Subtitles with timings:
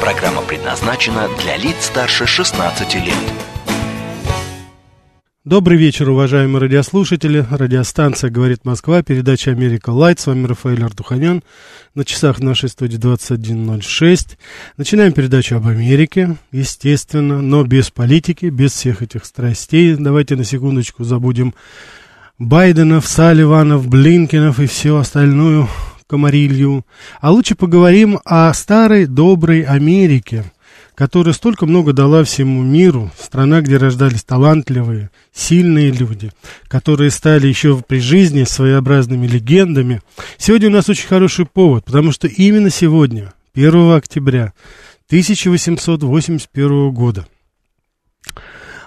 [0.00, 3.14] Программа предназначена для лиц старше 16 лет.
[5.44, 7.46] Добрый вечер, уважаемые радиослушатели.
[7.50, 10.20] Радиостанция «Говорит Москва», передача «Америка Лайт».
[10.20, 11.42] С вами Рафаэль Ардуханян.
[11.94, 14.36] На часах нашей студии 21.06.
[14.76, 19.94] Начинаем передачу об Америке, естественно, но без политики, без всех этих страстей.
[19.94, 21.54] Давайте на секундочку забудем
[22.38, 25.68] Байденов, Салливанов, Блинкинов и всю остальную
[26.06, 26.84] комарилью.
[27.20, 30.44] А лучше поговорим о старой доброй Америке–
[30.96, 36.32] которая столько много дала всему миру, страна, где рождались талантливые, сильные люди,
[36.68, 40.00] которые стали еще при жизни своеобразными легендами.
[40.38, 44.54] Сегодня у нас очень хороший повод, потому что именно сегодня, 1 октября
[45.08, 47.28] 1881 года,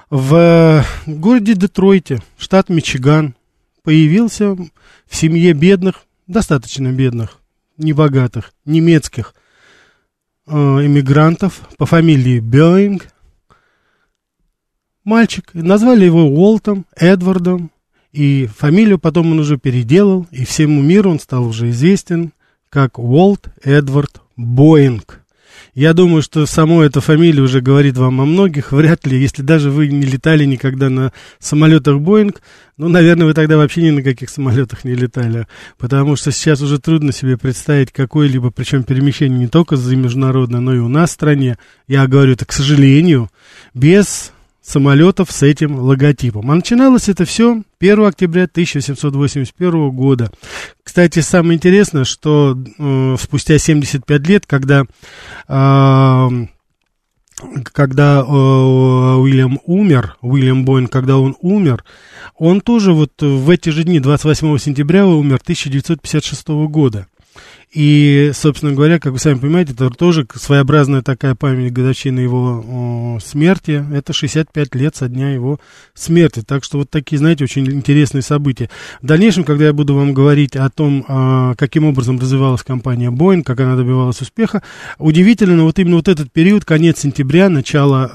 [0.09, 3.35] в городе Детройте, штат Мичиган,
[3.83, 4.69] появился в
[5.11, 7.39] семье бедных, достаточно бедных,
[7.77, 9.33] небогатых, немецких
[10.47, 13.07] э, иммигрантов по фамилии Бёинг.
[15.03, 15.49] Мальчик.
[15.53, 17.71] Назвали его Уолтом, Эдвардом.
[18.11, 20.27] И фамилию потом он уже переделал.
[20.31, 22.31] И всему миру он стал уже известен
[22.69, 25.18] как Уолт Эдвард Боинг.
[25.79, 28.71] Я думаю, что само эта фамилия уже говорит вам о многих.
[28.73, 32.41] Вряд ли, если даже вы не летали никогда на самолетах Боинг,
[32.75, 35.47] ну, наверное, вы тогда вообще ни на каких самолетах не летали.
[35.77, 40.75] Потому что сейчас уже трудно себе представить какое-либо, причем перемещение не только за международное, но
[40.75, 41.57] и у нас в стране.
[41.87, 43.29] Я говорю это, к сожалению,
[43.73, 44.33] без
[44.69, 46.51] самолетов с этим логотипом.
[46.51, 50.31] А начиналось это все 1 октября 1781 года.
[50.83, 54.85] Кстати, самое интересное, что э, спустя 75 лет, когда,
[55.47, 56.29] э,
[57.63, 61.83] когда э, Уильям умер, Уильям Бойн, когда он умер,
[62.37, 67.07] он тоже вот в эти же дни, 28 сентября умер 1956 года.
[67.71, 73.19] И, собственно говоря, как вы сами понимаете, это тоже своеобразная такая память годовщины его о,
[73.23, 73.85] смерти.
[73.93, 75.59] Это 65 лет со дня его
[75.93, 76.41] смерти.
[76.41, 78.71] Так что вот такие, знаете, очень интересные события.
[79.03, 83.43] В дальнейшем, когда я буду вам говорить о том, а, каким образом развивалась компания Boeing,
[83.43, 84.63] как она добивалась успеха,
[84.97, 88.09] удивительно, но вот именно вот этот период, конец сентября, начало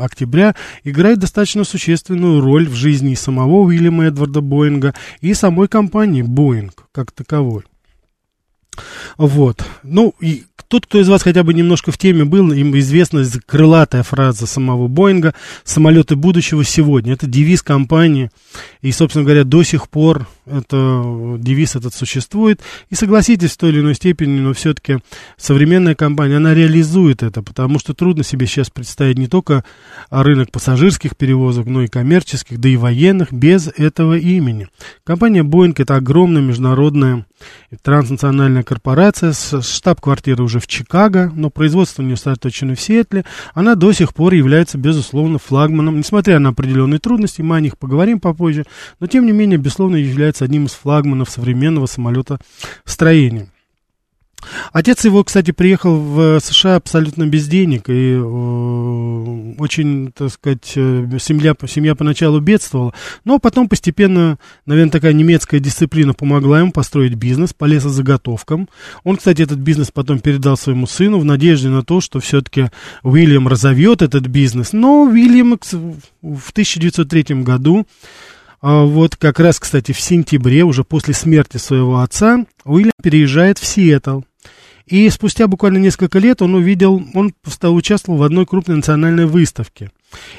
[0.00, 6.24] э, октября, играет достаточно существенную роль в жизни самого Уильяма Эдварда Боинга и самой компании
[6.24, 7.62] Boeing как таковой.
[9.16, 9.64] Вот.
[9.82, 14.02] Ну, и тот, кто из вас хотя бы немножко в теме был, им известна крылатая
[14.02, 17.12] фраза самого Боинга «Самолеты будущего сегодня».
[17.12, 18.30] Это девиз компании.
[18.86, 22.60] И, собственно говоря, до сих пор это, девиз этот существует.
[22.88, 24.98] И согласитесь, в той или иной степени, но все-таки
[25.36, 29.64] современная компания, она реализует это, потому что трудно себе сейчас представить не только
[30.08, 34.68] рынок пассажирских перевозок, но и коммерческих, да и военных без этого имени.
[35.02, 37.26] Компания Boeing это огромная международная
[37.82, 43.24] транснациональная корпорация с штаб-квартирой уже в Чикаго, но производство у нее сосредоточено в Сиэтле.
[43.52, 48.20] Она до сих пор является, безусловно, флагманом, несмотря на определенные трудности, мы о них поговорим
[48.20, 48.64] попозже,
[49.00, 53.48] но тем не менее, безусловно, является одним из флагманов современного самолетостроения.
[54.72, 61.08] Отец его, кстати, приехал в США абсолютно без денег, и э, очень, так сказать, э,
[61.18, 62.92] семья, семья поначалу бедствовала,
[63.24, 68.68] но потом постепенно, наверное, такая немецкая дисциплина помогла ему построить бизнес по лесозаготовкам.
[69.04, 72.70] Он, кстати, этот бизнес потом передал своему сыну в надежде на то, что все-таки
[73.02, 77.86] Уильям разовьет этот бизнес, но Уильям в 1903 году
[78.62, 84.22] вот как раз, кстати, в сентябре, уже после смерти своего отца, Уильям переезжает в Сиэтл.
[84.86, 89.90] И спустя буквально несколько лет он увидел, он участвовал в одной крупной национальной выставке.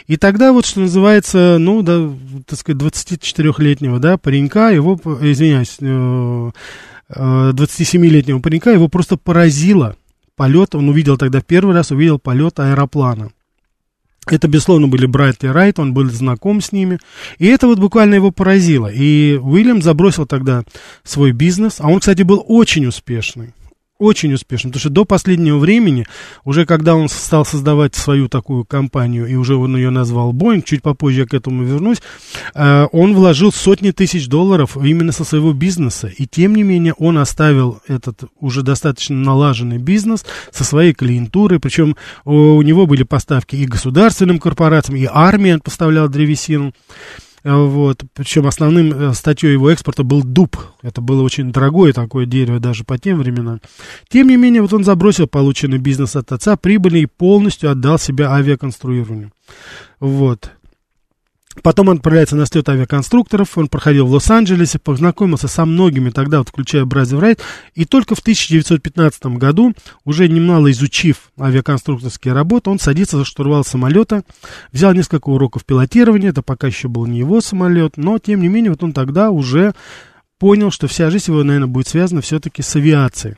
[0.08, 2.10] И тогда вот, что называется, ну, да,
[2.46, 9.98] так сказать, 24-летнего, да, паренька, его, извиняюсь, 27-летнего э, э, паренька, его просто поразило
[10.38, 13.32] полет, он увидел тогда первый раз, увидел полет аэроплана.
[14.30, 17.00] Это, безусловно, были Брайт и Райт, он был знаком с ними.
[17.38, 18.88] И это вот буквально его поразило.
[18.88, 20.64] И Уильям забросил тогда
[21.04, 23.54] свой бизнес, а он, кстати, был очень успешный
[24.00, 26.06] очень успешным, потому что до последнего времени,
[26.44, 30.82] уже когда он стал создавать свою такую компанию, и уже он ее назвал Boeing, чуть
[30.82, 32.02] попозже я к этому вернусь,
[32.54, 37.18] э, он вложил сотни тысяч долларов именно со своего бизнеса, и тем не менее он
[37.18, 41.96] оставил этот уже достаточно налаженный бизнес со своей клиентурой, причем
[42.26, 46.74] у него были поставки и государственным корпорациям, и армия поставляла древесину,
[47.44, 48.04] вот.
[48.14, 50.58] Причем основным э, статьей его экспорта был дуб.
[50.82, 53.62] Это было очень дорогое такое дерево даже по тем временам.
[54.10, 58.32] Тем не менее, вот он забросил полученный бизнес от отца, прибыльный и полностью отдал себя
[58.32, 59.32] авиаконструированию.
[60.00, 60.52] Вот.
[61.64, 66.50] Потом он отправляется на слет авиаконструкторов, он проходил в Лос-Анджелесе, познакомился со многими тогда, вот,
[66.50, 67.42] включая Брази Райт,
[67.74, 69.74] и только в 1915 году,
[70.06, 74.24] уже немало изучив авиаконструкторские работы, он садится за штурвал самолета,
[74.72, 78.72] взял несколько уроков пилотирования, это пока еще был не его самолет, но, тем не менее,
[78.72, 79.74] вот он тогда уже
[80.40, 83.38] понял, что вся жизнь его, наверное, будет связана все-таки с авиацией.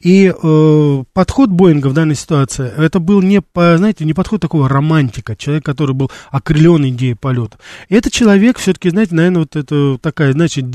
[0.00, 4.68] И э, подход Боинга в данной ситуации, это был не, по, знаете, не подход такого
[4.68, 7.58] романтика, человек, который был окрылен идеей полета.
[7.88, 10.66] Это человек, все-таки, знаете, наверное, вот это такая, значит,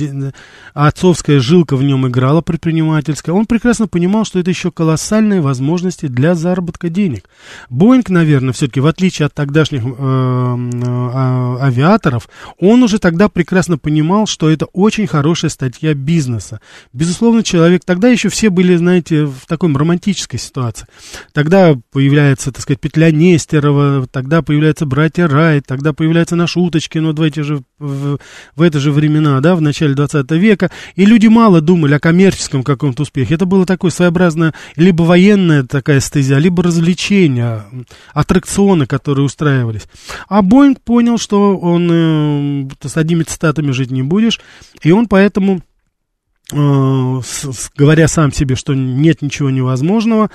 [0.74, 3.33] отцовская жилка в нем играла предпринимательская.
[3.33, 7.30] Он прекрасно понимал, что это еще колоссальные возможности для заработка денег.
[7.69, 12.30] Боинг, наверное, все-таки, в отличие от тогдашних э, э, авиаторов,
[12.60, 16.60] он уже тогда прекрасно понимал, что это очень хорошая статья бизнеса.
[16.94, 20.88] Безусловно, человек, тогда еще все были, знаете, знаете, в такой романтической ситуации.
[21.33, 27.11] Тогда появляется, так сказать, петля Нестерова, тогда появляются братья Райт, тогда появляются наши уточки, но
[27.11, 28.17] в эти же, в,
[28.55, 32.63] в это же времена, да, в начале 20 века, и люди мало думали о коммерческом
[32.63, 33.35] каком-то успехе.
[33.35, 37.65] Это было такое своеобразное, либо военная такая стезя, либо развлечения,
[38.13, 39.83] аттракционы, которые устраивались.
[40.27, 44.39] А Боинг понял, что он э, с одними цитатами жить не будешь,
[44.81, 45.61] и он поэтому
[46.53, 50.29] говоря сам себе, что нет ничего невозможного,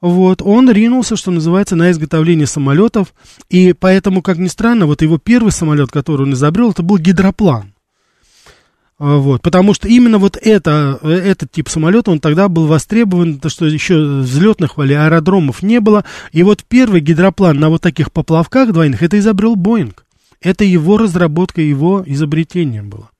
[0.00, 3.14] вот, он ринулся, что называется, на изготовление самолетов,
[3.50, 7.74] и поэтому, как ни странно, вот его первый самолет, который он изобрел, это был гидроплан.
[8.98, 13.40] Э, вот, потому что именно вот это, э, этот тип самолета, он тогда был востребован,
[13.40, 16.04] то что еще взлетных вали аэродромов не было.
[16.32, 20.04] И вот первый гидроплан на вот таких поплавках двойных, это изобрел Боинг.
[20.40, 23.10] Это его разработка, его изобретение было.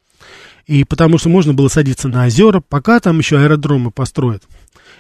[0.67, 4.45] И потому что можно было садиться на озера, пока там еще аэродромы построят.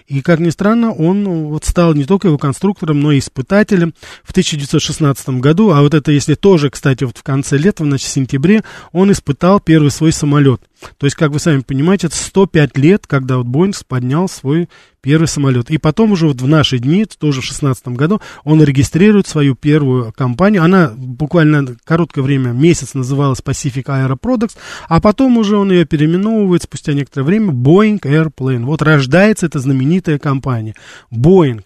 [0.06, 3.94] И, как ни странно, он ну, вот стал не только его конструктором, но и испытателем
[4.22, 5.70] в 1916 году.
[5.70, 8.62] А вот это, если тоже, кстати, вот в конце лета, в сентябре,
[8.92, 10.60] он испытал первый свой самолет.
[10.98, 14.68] То есть, как вы сами понимаете, это 105 лет, когда вот Боинг поднял свой
[15.00, 15.70] первый самолет.
[15.70, 20.12] И потом уже вот в наши дни, тоже в 16 году, он регистрирует свою первую
[20.16, 20.62] компанию.
[20.62, 24.56] Она буквально короткое время, месяц называлась Pacific Aero Products,
[24.88, 28.64] а потом уже он ее переименовывает спустя некоторое время Boeing Airplane.
[28.64, 30.74] Вот рождается эта знаменитая компания.
[31.12, 31.62] Boeing.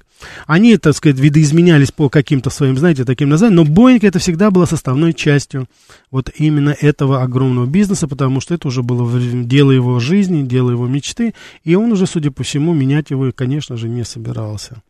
[0.47, 4.65] Они, так сказать, видоизменялись по каким-то своим, знаете, таким названиям, но Боинг это всегда было
[4.67, 5.69] составной частью
[6.11, 10.87] вот именно этого огромного бизнеса, потому что это уже было дело его жизни, дело его
[10.87, 11.35] мечты,
[11.65, 14.83] и он уже, судя по всему, менять его, конечно же, не собирался.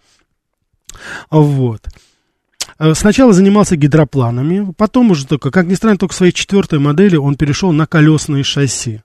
[1.30, 1.86] Вот.
[2.78, 7.16] Э, сначала занимался гидропланами, потом уже только, как ни странно, только в своей четвертой модели
[7.16, 9.02] он перешел на колесные шасси.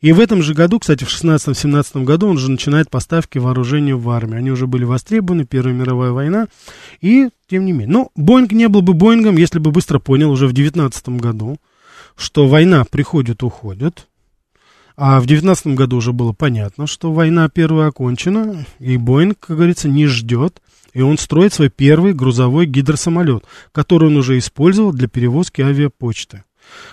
[0.00, 4.08] И в этом же году, кстати, в 16-17 году он уже начинает поставки вооружения в
[4.10, 4.38] армию.
[4.38, 6.48] Они уже были востребованы, Первая мировая война,
[7.00, 7.88] и тем не менее.
[7.88, 11.58] Но Боинг не был бы Боингом, если бы быстро понял уже в 19 году,
[12.16, 14.08] что война приходит, уходит.
[14.96, 19.88] А в 19 году уже было понятно, что война первая окончена, и Боинг, как говорится,
[19.88, 20.62] не ждет,
[20.94, 26.44] и он строит свой первый грузовой гидросамолет, который он уже использовал для перевозки авиапочты.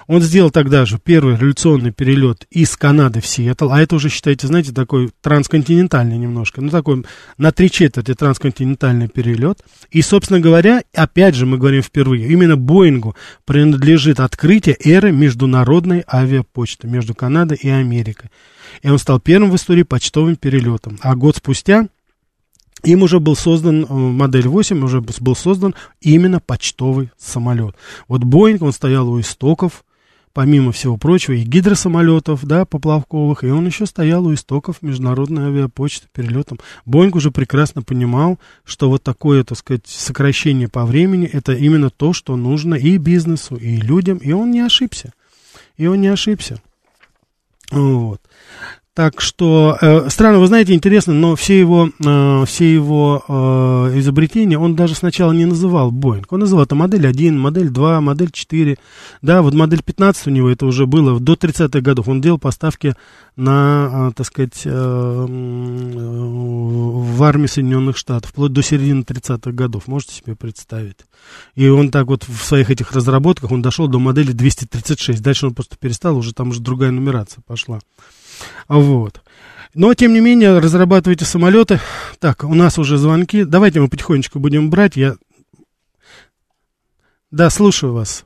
[0.08, 4.48] Он сделал тогда же первый революционный перелет из Канады в Сиэтл, а это уже, считайте,
[4.48, 7.06] знаете, такой трансконтинентальный немножко, ну, такой
[7.38, 9.60] на три четверти трансконтинентальный перелет.
[9.92, 13.16] И, собственно говоря, опять же мы говорим впервые, именно Боингу
[13.46, 18.30] принадлежит открытие эры международной авиапочты между Канадой и Америкой.
[18.82, 20.98] И он стал первым в истории почтовым перелетом.
[21.02, 21.88] А год спустя
[22.84, 27.76] им уже был создан, э, модель 8, уже был создан именно почтовый самолет.
[28.08, 29.84] Вот Боинг, он стоял у истоков,
[30.34, 36.08] помимо всего прочего, и гидросамолетов, да, поплавковых, и он еще стоял у истоков международной авиапочты
[36.12, 36.60] перелетом.
[36.86, 42.14] Боинг уже прекрасно понимал, что вот такое, так сказать, сокращение по времени, это именно то,
[42.14, 45.14] что нужно и бизнесу, и людям, и он не ошибся.
[45.78, 46.62] И он не ошибся.
[47.72, 48.22] Вот.
[48.96, 54.60] Так что, э, странно, вы знаете, интересно, но все его, э, все его э, изобретения
[54.60, 56.32] он даже сначала не называл Боинг.
[56.32, 58.78] Он называл это модель 1, модель 2, модель 4.
[59.24, 62.08] Да, вот модель 15 у него это уже было до 30-х годов.
[62.08, 62.94] Он делал поставки
[63.36, 65.26] на, э, так сказать, э, э,
[67.16, 69.88] в армии Соединенных Штатов, вплоть до середины 30-х годов.
[69.88, 70.98] Можете себе представить?
[71.56, 75.20] И он так вот в своих этих разработках, он дошел до модели 236.
[75.20, 77.80] Дальше он просто перестал, уже там уже другая нумерация пошла.
[78.68, 79.22] Вот.
[79.76, 81.80] Но, тем не менее, разрабатывайте самолеты.
[82.20, 83.44] Так, у нас уже звонки.
[83.44, 84.96] Давайте мы потихонечку будем брать.
[84.96, 85.14] Я...
[87.32, 88.26] Да, слушаю вас.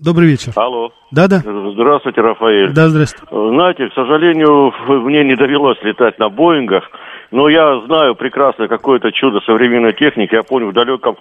[0.00, 0.52] Добрый вечер.
[0.56, 0.90] Алло.
[1.10, 1.38] Да-да.
[1.38, 2.72] Здравствуйте, Рафаэль.
[2.72, 3.26] Да, здравствуйте.
[3.30, 4.72] Знаете, к сожалению,
[5.02, 6.84] мне не довелось летать на Боингах,
[7.30, 10.34] но я знаю прекрасно какое-то чудо современной техники.
[10.34, 11.16] Я помню, в далеком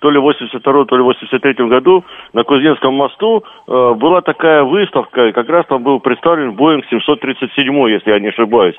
[0.00, 4.64] то ли в 82 то ли в 83 году на Кузнецком мосту э, была такая
[4.64, 8.76] выставка, и как раз там был представлен Боинг 737, если я не ошибаюсь.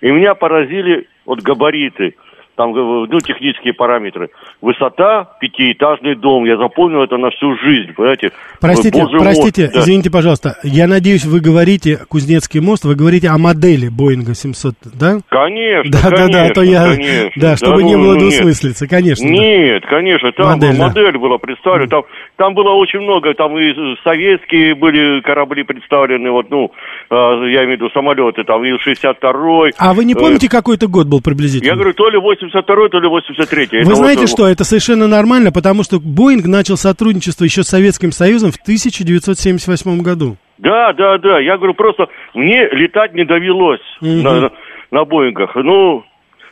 [0.00, 2.14] И меня поразили вот габариты–
[2.58, 4.30] там, э, ну, технические параметры.
[4.60, 8.32] Высота, пятиэтажный дом, я запомнил это на всю жизнь, понимаете?
[8.60, 9.80] Простите, Боже простите, мост, да.
[9.80, 15.18] извините, пожалуйста, я надеюсь, вы говорите Кузнецкий мост, вы говорите о модели Боинга 700, да?
[15.28, 17.30] Конечно, да, конечно, да, да, то я, конечно.
[17.36, 19.24] да, чтобы да, не ну, было ну, двусмыслицы, конечно.
[19.24, 19.88] Нет, да.
[19.88, 22.02] конечно, там модель, была, модель была представлена, там,
[22.34, 23.72] там было очень много, там и
[24.02, 26.72] советские были корабли представлены, вот, ну,
[27.08, 29.70] а, я имею в виду самолеты, там, Ил-62.
[29.78, 31.68] А вы не э, помните, какой-то год был приблизительно?
[31.68, 34.30] Я говорю, то ли 8 82 то ли 83 Вы знаете вот...
[34.30, 40.02] что, это совершенно нормально, потому что Боинг начал сотрудничество еще с Советским Союзом в 1978
[40.02, 40.36] году.
[40.58, 41.38] Да, да, да.
[41.38, 44.08] Я говорю, просто мне летать не довелось угу.
[44.08, 44.50] на,
[44.90, 45.54] на Боингах.
[45.54, 46.02] Ну,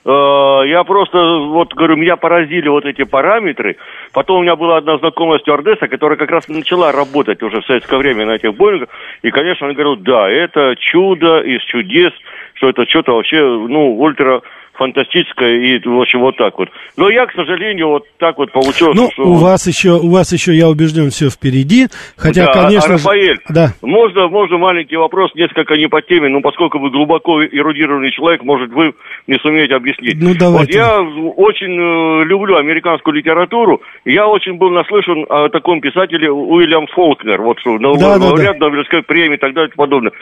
[0.04, 3.76] э, я просто, вот, говорю, меня поразили вот эти параметры.
[4.12, 7.98] Потом у меня была одна знакомая стюардесса, которая как раз начала работать уже в советское
[7.98, 8.88] время на этих Боингах.
[9.22, 12.12] И, конечно, она говорила, да, это чудо из чудес,
[12.54, 14.42] что это что-то вообще, ну, ультра
[14.76, 16.68] фантастическое и, в общем, вот так вот.
[16.96, 19.22] Но я, к сожалению, вот так вот получилось, ну, что...
[19.22, 22.94] у вас еще, у вас еще, я убежден, все впереди, хотя, да, конечно...
[22.94, 23.68] А, Рафаэль, да.
[23.82, 28.70] можно, можно маленький вопрос, несколько не по теме, но поскольку вы глубоко эрудированный человек, может,
[28.70, 28.94] вы
[29.26, 30.16] не сумеете объяснить.
[30.20, 30.78] Ну, давайте.
[30.78, 36.86] Вот я очень э, люблю американскую литературу, я очень был наслышан о таком писателе Уильям
[36.88, 38.66] Фолкнер, вот что, да, лауреат да, да.
[38.66, 40.12] Нобелевской премии и так далее и подобное.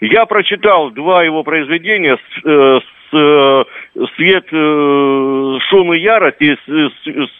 [0.00, 3.64] Я прочитал два его произведения с, э, с э,
[4.16, 6.56] свет э, шум и ярость и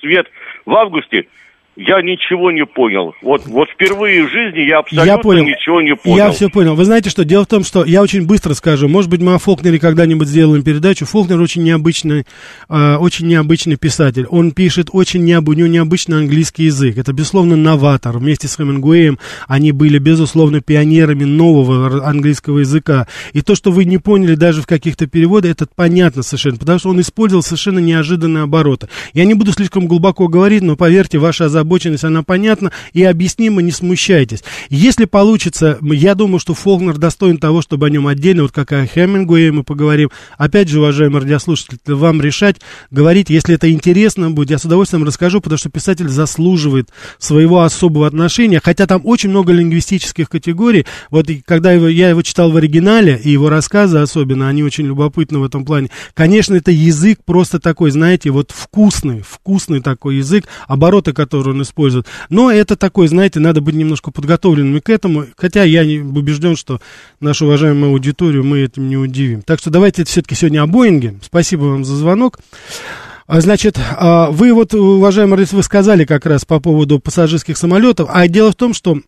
[0.01, 0.31] свет
[0.65, 1.27] в августе,
[1.77, 3.15] я ничего не понял.
[3.23, 5.45] Вот, вот впервые в жизни я абсолютно я понял.
[5.45, 6.17] ничего не понял.
[6.17, 6.75] Я все понял.
[6.75, 9.39] Вы знаете что, дело в том, что я очень быстро скажу, может быть, мы о
[9.39, 11.07] Фолкнере когда-нибудь сделаем передачу.
[11.07, 12.27] Фолкнер очень необычный,
[12.69, 14.27] э, очень необычный писатель.
[14.27, 16.99] Он пишет очень необычный, у него необычный английский язык.
[16.99, 18.19] Это, безусловно, новатор.
[18.19, 23.07] Вместе с Хемингуэем они были, безусловно, пионерами нового английского языка.
[23.33, 26.91] И то, что вы не поняли даже в каких-то переводах, это понятно совершенно, потому что
[26.91, 28.89] он использовал совершенно неожиданные обороты.
[29.15, 33.71] Я не буду слишком глубоко говорить, но поверьте, ваша озабоченность, она понятна и объяснима, не
[33.71, 34.43] смущайтесь.
[34.69, 38.87] Если получится, я думаю, что Фолкнер достоин того, чтобы о нем отдельно, вот как о
[38.87, 40.11] Хемингуэе мы поговорим.
[40.37, 42.57] Опять же, уважаемые радиослушатели, вам решать,
[42.91, 48.07] говорить, если это интересно будет, я с удовольствием расскажу, потому что писатель заслуживает своего особого
[48.07, 50.87] отношения, хотя там очень много лингвистических категорий.
[51.11, 55.39] Вот когда его, я его читал в оригинале, и его рассказы особенно, они очень любопытны
[55.39, 55.91] в этом плане.
[56.15, 61.13] Конечно, это язык просто такой, знаете, вот вкусный, вкусный такой язык, обороты,
[61.53, 62.07] которые он использует.
[62.29, 66.81] Но это такой, знаете, надо быть немножко подготовленными к этому, хотя я не убежден, что
[67.21, 69.43] нашу уважаемую аудиторию мы этим не удивим.
[69.43, 71.15] Так что давайте все-таки сегодня о Боинге.
[71.23, 72.39] Спасибо вам за звонок.
[73.27, 78.27] А, значит, а, вы вот, уважаемый вы сказали как раз по поводу пассажирских самолетов, а
[78.29, 78.99] дело в том, что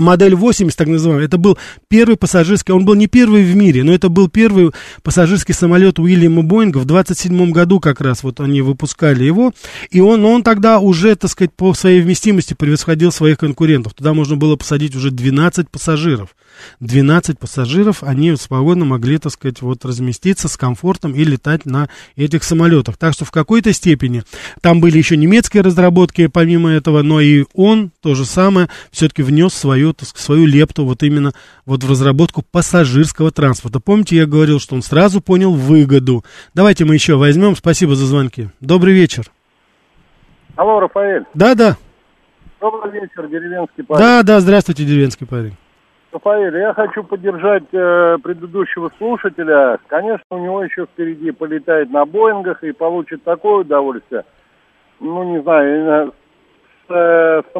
[0.00, 3.92] модель 80, так называемый, это был первый пассажирский, он был не первый в мире, но
[3.92, 4.70] это был первый
[5.02, 6.78] пассажирский самолет Уильяма Боинга.
[6.78, 9.52] В 27 году как раз вот они выпускали его,
[9.90, 13.94] и он, он тогда уже, так сказать, по своей вместимости превосходил своих конкурентов.
[13.94, 16.34] Туда можно было посадить уже 12 пассажиров.
[16.80, 22.44] 12 пассажиров, они свободно могли, так сказать, вот разместиться с комфортом и летать на этих
[22.44, 22.96] самолетах.
[22.96, 24.22] Так что в какой-то степени
[24.60, 29.54] там были еще немецкие разработки помимо этого, но и он то же самое все-таки внес
[29.54, 31.32] свою, так сказать, свою лепту вот именно
[31.66, 33.80] вот в разработку пассажирского транспорта.
[33.80, 36.24] Помните, я говорил, что он сразу понял выгоду.
[36.54, 37.56] Давайте мы еще возьмем.
[37.56, 38.48] Спасибо за звонки.
[38.60, 39.24] Добрый вечер.
[40.56, 41.24] Алло, Рафаэль.
[41.34, 41.76] Да, да.
[42.60, 44.00] Добрый вечер, деревенский парень.
[44.00, 45.56] Да, да, здравствуйте, деревенский парень.
[46.12, 49.78] Рафаэль, я хочу поддержать э, предыдущего слушателя.
[49.86, 54.24] Конечно, у него еще впереди полетает на Боингах и получит такое удовольствие.
[54.98, 56.12] Ну, не знаю,
[56.86, 57.52] с, э, с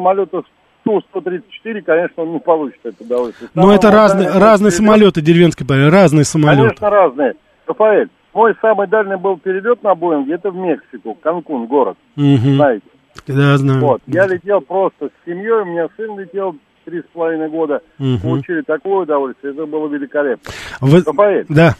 [0.83, 3.49] самолета Ту-134, конечно, он не получит это удовольствие.
[3.53, 6.61] Но это разные, разные самолеты, деревенский парень, разные самолеты.
[6.63, 7.33] Конечно, разные.
[7.67, 12.55] Рафаэль, мой самый дальний был перелет на Боинге, это в Мексику, Канкун, город, Угу.
[12.55, 12.85] знаете.
[13.27, 13.79] Да, знаю.
[13.81, 18.19] Вот, я летел просто с семьей, у меня сын летел три с половиной года, Мгм.
[18.21, 20.51] получили такое удовольствие, это было великолепно.
[20.81, 21.75] Вы- Рафаэль, Да.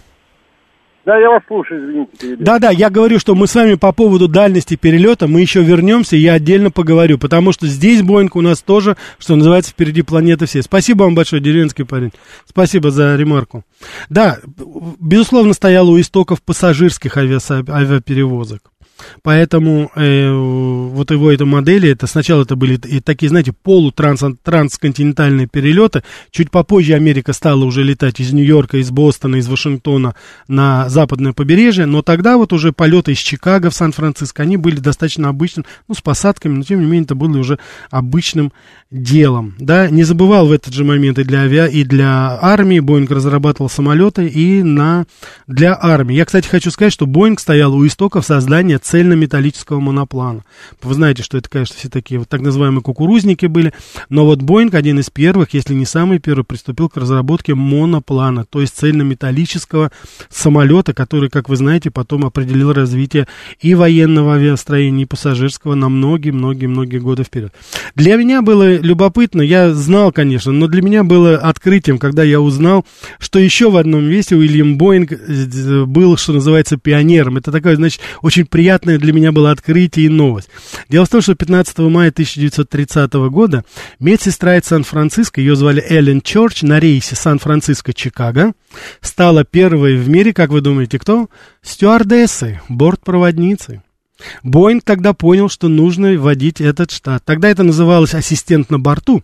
[1.06, 2.36] Да, я вас слушаю, извините.
[2.38, 6.16] Да, да, я говорю, что мы с вами по поводу дальности перелета, мы еще вернемся,
[6.16, 10.62] я отдельно поговорю, потому что здесь Боинг у нас тоже, что называется, впереди планеты все.
[10.62, 12.12] Спасибо вам большое, деревенский парень.
[12.46, 13.64] Спасибо за ремарку.
[14.10, 14.38] Да,
[15.00, 18.62] безусловно, стояло у истоков пассажирских авиаперевозок.
[19.24, 26.04] Поэтому э, вот его эта модели, это сначала это были и такие, знаете, полутрансконтинентальные перелеты.
[26.32, 30.16] Чуть попозже Америка стала уже летать из Нью-Йорка, из Бостона, из Вашингтона
[30.48, 31.86] на западное побережье.
[31.86, 36.02] Но тогда вот уже полеты из Чикаго в Сан-Франциско, они были достаточно обычным, ну, с
[36.02, 38.52] посадками, но тем не менее это было уже обычным
[38.92, 39.56] делом.
[39.60, 42.80] Да, не забывал в этот же момент и для авиа, и для армии.
[42.80, 45.06] Боинг разрабатывал самолеты и на,
[45.48, 46.16] для армии.
[46.16, 50.44] Я, кстати, хочу сказать, что Боинг стоял у истоков создания цельнометаллического моноплана.
[50.82, 53.72] Вы знаете, что это, конечно, все такие вот так называемые кукурузники были,
[54.10, 58.60] но вот Боинг один из первых, если не самый первый, приступил к разработке моноплана, то
[58.60, 59.94] есть цельнометаллического
[60.30, 63.28] самолета, который, как вы знаете, потом определил развитие
[63.62, 67.54] и военного авиастроения, и пассажирского на многие-многие-многие годы вперед.
[67.96, 72.86] Для меня было любопытно, я знал, конечно, но для меня было открытием, когда я узнал,
[73.20, 77.38] что еще в одном месте Уильям Боинг э, был, что называется, пионером.
[77.38, 80.48] Это такое, значит, очень приятное для меня было открытие и новость.
[80.88, 83.66] Дело в том, что 15 мая 1930 года
[84.00, 88.54] медсестра из Сан-Франциско, ее звали Эллен Чорч, на рейсе Сан-Франциско-Чикаго,
[89.02, 91.28] стала первой в мире, как вы думаете, кто?
[91.62, 93.82] Стюардессой, бортпроводницей.
[94.42, 97.26] Боинг тогда понял, что нужно вводить этот штат.
[97.26, 99.22] Тогда это называлось ассистент на борту.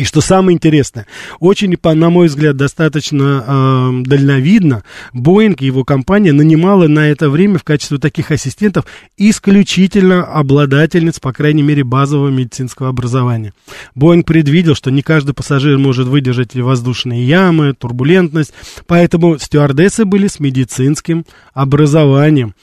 [0.00, 1.06] И что самое интересное,
[1.40, 7.58] очень, на мой взгляд, достаточно э, дальновидно, Боинг и его компания нанимала на это время
[7.58, 8.86] в качестве таких ассистентов
[9.18, 13.52] исключительно обладательниц, по крайней мере, базового медицинского образования.
[13.94, 18.54] Боинг предвидел, что не каждый пассажир может выдержать воздушные ямы, турбулентность,
[18.86, 22.54] поэтому стюардессы были с медицинским образованием.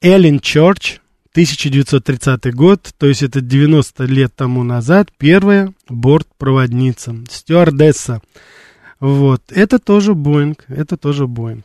[0.00, 1.00] Эллен Чорч,
[1.32, 8.20] 1930 год, то есть это 90 лет тому назад, первая бортпроводница, стюардесса.
[8.98, 11.64] Вот, это тоже Боинг, это тоже Боинг.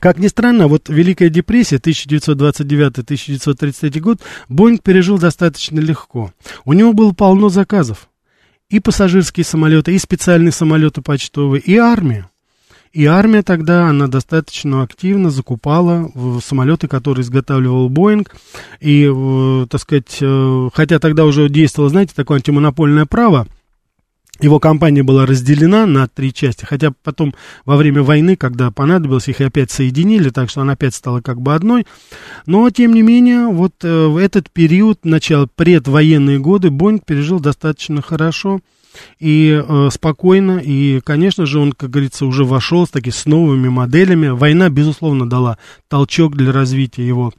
[0.00, 6.32] Как ни странно, вот Великая депрессия 1929-1933 год Боинг пережил достаточно легко.
[6.64, 8.08] У него было полно заказов.
[8.68, 12.30] И пассажирские самолеты, и специальные самолеты почтовые, и армия.
[12.92, 18.34] И армия тогда, она достаточно активно закупала в самолеты, которые изготавливал Боинг.
[18.80, 23.46] И, э, так сказать, э, хотя тогда уже действовало, знаете, такое антимонопольное право,
[24.40, 29.40] его компания была разделена на три части, хотя потом во время войны, когда понадобилось, их
[29.40, 31.86] опять соединили, так что она опять стала как бы одной.
[32.46, 38.02] Но, тем не менее, вот э, в этот период, начало предвоенные годы, Боинг пережил достаточно
[38.02, 38.60] хорошо
[39.18, 43.68] и э, спокойно, и, конечно же, он, как говорится, уже вошел с, таки, с новыми
[43.68, 44.28] моделями.
[44.28, 47.32] Война, безусловно, дала толчок для развития его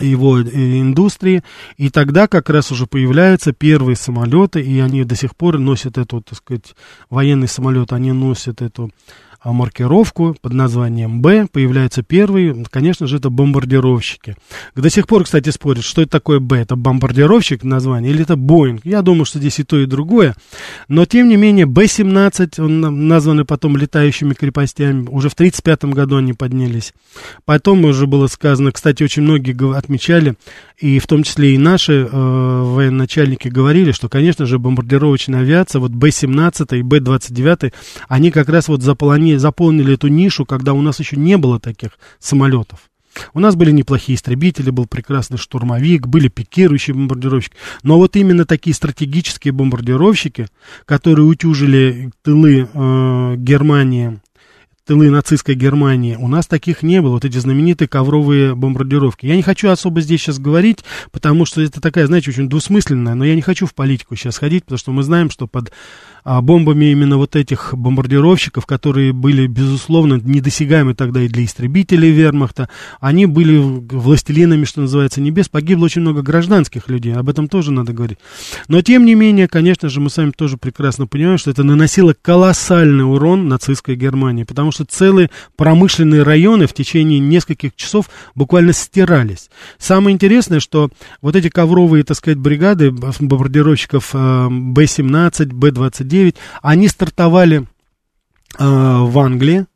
[0.00, 1.42] его э, индустрии,
[1.76, 6.22] и тогда как раз уже появляются первые самолеты, и они до сих пор носят эту,
[6.22, 6.74] так сказать,
[7.10, 8.90] военный самолет, они носят эту
[9.44, 14.36] маркировку под названием Б, появляются первые, конечно же, это бомбардировщики.
[14.74, 18.82] До сих пор, кстати, спорят, что это такое Б, это бомбардировщик название или это Боинг.
[18.84, 20.34] Я думаю, что здесь и то, и другое,
[20.88, 26.16] но, тем не менее, Б-17, он на- названы потом летающими крепостями, уже в 1935 году
[26.16, 26.92] они поднялись.
[27.44, 30.34] Потом уже было сказано, кстати, очень многие отмечали,
[30.80, 35.92] и в том числе и наши э, военачальники говорили, что, конечно же, бомбардировочная авиация, вот
[35.92, 37.72] Б-17 и Б-29,
[38.08, 41.90] они как раз вот заполонили, заполнили эту нишу, когда у нас еще не было таких
[42.18, 42.80] самолетов.
[43.34, 47.56] У нас были неплохие истребители, был прекрасный штурмовик, были пикирующие бомбардировщики.
[47.82, 50.46] Но вот именно такие стратегические бомбардировщики,
[50.86, 54.20] которые утюжили тылы э, Германии,
[54.86, 59.26] тылы нацистской Германии, у нас таких не было, вот эти знаменитые ковровые бомбардировки.
[59.26, 63.24] Я не хочу особо здесь сейчас говорить, потому что это такая, знаете, очень двусмысленная, но
[63.24, 65.72] я не хочу в политику сейчас ходить, потому что мы знаем, что под
[66.24, 72.68] а, бомбами именно вот этих бомбардировщиков, которые были, безусловно, недосягаемы тогда и для истребителей вермахта,
[73.00, 75.48] они были властелинами, что называется, небес.
[75.48, 78.18] Погибло очень много гражданских людей, об этом тоже надо говорить.
[78.68, 82.14] Но, тем не менее, конечно же, мы с вами тоже прекрасно понимаем, что это наносило
[82.20, 89.50] колоссальный урон нацистской Германии, потому что целые промышленные районы в течение нескольких часов буквально стирались.
[89.78, 90.90] Самое интересное, что
[91.22, 96.09] вот эти ковровые, так сказать, бригады бомбардировщиков Б-17, Б-29,
[96.62, 97.66] они стартовали
[98.58, 99.66] э, в Англии,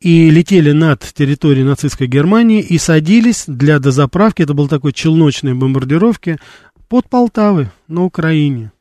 [0.00, 6.38] и летели над территорией нацистской Германии и садились для дозаправки, это был такой челночной бомбардировки,
[6.88, 8.72] под Полтавой на Украине.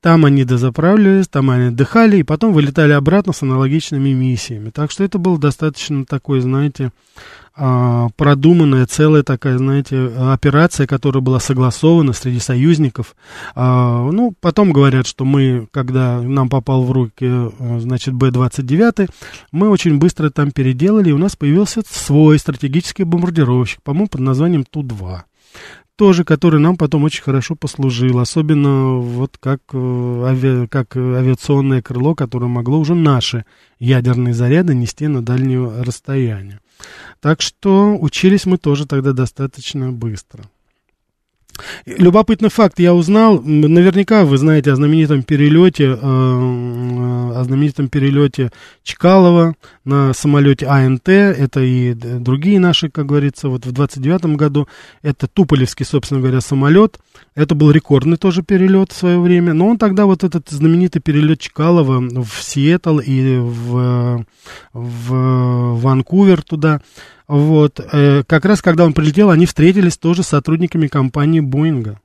[0.00, 4.70] Там они дозаправлялись, там они отдыхали, и потом вылетали обратно с аналогичными миссиями.
[4.70, 6.90] Так что это был достаточно такой, знаете,
[7.54, 13.14] а, продуманная, целая такая, знаете, операция, которая была согласована среди союзников.
[13.54, 19.10] А, ну, потом говорят, что мы, когда нам попал в руки, э, значит, Б-29,
[19.52, 24.64] мы очень быстро там переделали, и у нас появился свой стратегический бомбардировщик, по-моему, под названием
[24.64, 25.24] Ту-2
[26.00, 32.14] тоже, который нам потом очень хорошо послужил, особенно вот как, э, ави, как авиационное крыло,
[32.14, 33.44] которое могло уже наши
[33.78, 36.60] ядерные заряды нести на дальнее расстояние.
[37.20, 40.44] Так что учились мы тоже тогда достаточно быстро.
[41.86, 43.40] Любопытный факт я узнал.
[43.42, 48.50] Наверняка вы знаете о знаменитом перелете, э, о знаменитом перелете
[48.82, 51.08] Чкалова на самолете АНТ.
[51.08, 54.68] Это и другие наши, как говорится, вот в 29 году.
[55.02, 56.98] Это Туполевский, собственно говоря, самолет.
[57.34, 59.54] Это был рекордный тоже перелет в свое время.
[59.54, 64.24] Но он тогда вот этот знаменитый перелет Чкалова в Сиэтл и в,
[64.72, 66.80] в Ванкувер туда
[67.30, 72.00] вот, э, как раз когда он прилетел, они встретились тоже с сотрудниками компании Боинга.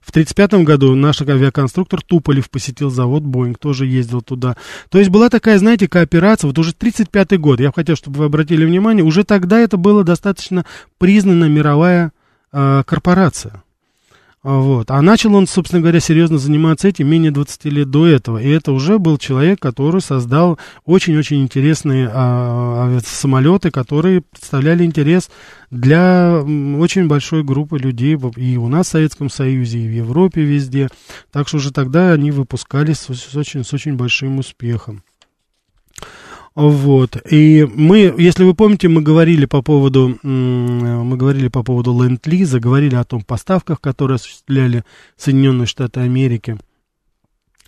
[0.00, 4.56] В 1935 году наш авиаконструктор Туполев посетил завод Боинг, тоже ездил туда.
[4.88, 8.64] То есть была такая, знаете, кооперация, вот уже 1935 год, я хотел, чтобы вы обратили
[8.64, 10.64] внимание, уже тогда это была достаточно
[10.96, 12.12] признанная мировая
[12.50, 13.62] э, корпорация.
[14.42, 14.90] А, вот.
[14.90, 18.38] А начал он, собственно говоря, серьезно заниматься этим менее 20 лет до этого.
[18.38, 25.30] И это уже был человек, который создал очень-очень интересные а, самолеты, которые представляли интерес
[25.70, 30.88] для очень большой группы людей и у нас в Советском Союзе, и в Европе везде.
[31.30, 35.02] Так что уже тогда они выпускались с, очень, с очень большим успехом.
[36.60, 37.16] Вот.
[37.30, 42.96] И мы, если вы помните, мы говорили по поводу, мы говорили по поводу ленд-лиза, говорили
[42.96, 44.84] о том поставках, которые осуществляли
[45.16, 46.58] Соединенные Штаты Америки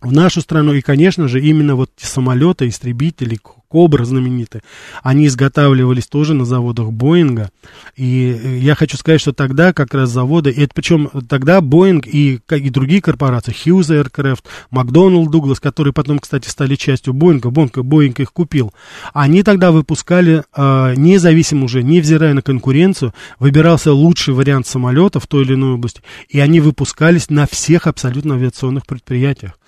[0.03, 0.75] в нашу страну.
[0.75, 3.39] И, конечно же, именно вот самолеты, истребители,
[3.73, 4.61] Кобра знаменитые,
[5.03, 7.51] они изготавливались тоже на заводах Боинга.
[7.97, 12.07] И э, я хочу сказать, что тогда как раз заводы, и это причем тогда Боинг
[12.07, 17.79] и, и другие корпорации, Hughes Aircraft, Макдоналд Дуглас, которые потом, кстати, стали частью Боинга, Боинг,
[17.79, 18.75] Боинг их купил,
[19.15, 25.45] они тогда выпускали, э, независимо уже, невзирая на конкуренцию, выбирался лучший вариант самолета в той
[25.45, 29.59] или иной области, и они выпускались на всех абсолютно авиационных предприятиях.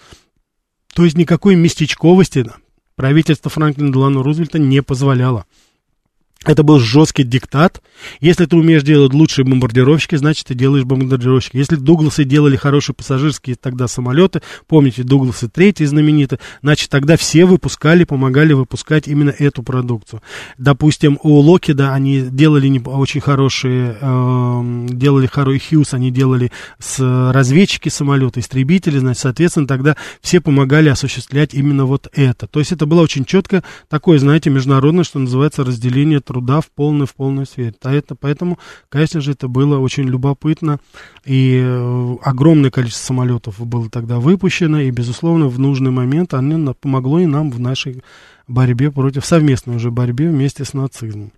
[0.94, 2.44] То есть никакой местечковости
[2.96, 5.46] правительство Франклина Делано Рузвельта не позволяло.
[6.44, 7.82] Это был жесткий диктат.
[8.20, 11.56] Если ты умеешь делать лучшие бомбардировщики, значит, ты делаешь бомбардировщики.
[11.56, 18.04] Если Дугласы делали хорошие пассажирские тогда самолеты, помните, Дугласы третий знаменитый, значит, тогда все выпускали,
[18.04, 20.22] помогали выпускать именно эту продукцию.
[20.58, 27.00] Допустим, у Локида они делали не, очень хорошие, э, делали хороший Хьюз, они делали с
[27.32, 32.46] разведчики самолета, истребители, значит, соответственно, тогда все помогали осуществлять именно вот это.
[32.46, 37.06] То есть это было очень четко такое, знаете, международное, что называется, разделение труда в полной,
[37.06, 37.74] в полной сфере.
[37.82, 40.80] А это, поэтому, конечно же, это было очень любопытно,
[41.24, 47.20] и э, огромное количество самолетов было тогда выпущено, и, безусловно, в нужный момент оно помогло
[47.20, 48.02] и нам в нашей
[48.48, 51.30] борьбе против, совместной уже борьбе вместе с нацизмом.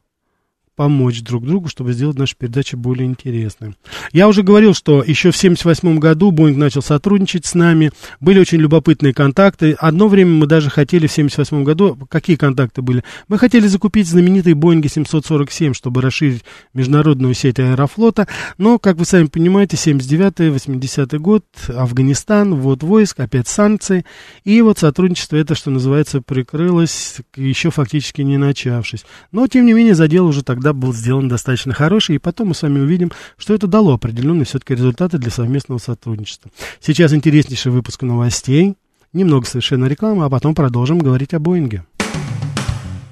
[0.78, 3.76] помочь друг другу, чтобы сделать наши передачи более интересными.
[4.13, 8.60] Я уже говорил, что еще в 1978 году Боинг начал сотрудничать с нами, были очень
[8.60, 9.76] любопытные контакты.
[9.80, 13.04] Одно время мы даже хотели в 1978 году, какие контакты были?
[13.28, 16.44] Мы хотели закупить знаменитые Боинги 747, чтобы расширить
[16.76, 18.28] международную сеть аэрофлота,
[18.60, 24.06] но, как вы сами понимаете, 79-80 год, Афганистан, вот войск, опять санкции,
[24.44, 29.06] и вот сотрудничество это, что называется, прикрылось, еще фактически не начавшись.
[29.32, 32.62] Но, тем не менее, задел уже тогда был сделан достаточно хороший, и потом мы с
[32.62, 36.52] вами увидим, что это дало определенные все-таки результаты для совместного сотрудничества.
[36.80, 38.76] Сейчас интереснейший выпуск новостей,
[39.14, 41.84] немного совершенно рекламы, а потом продолжим говорить о Боинге.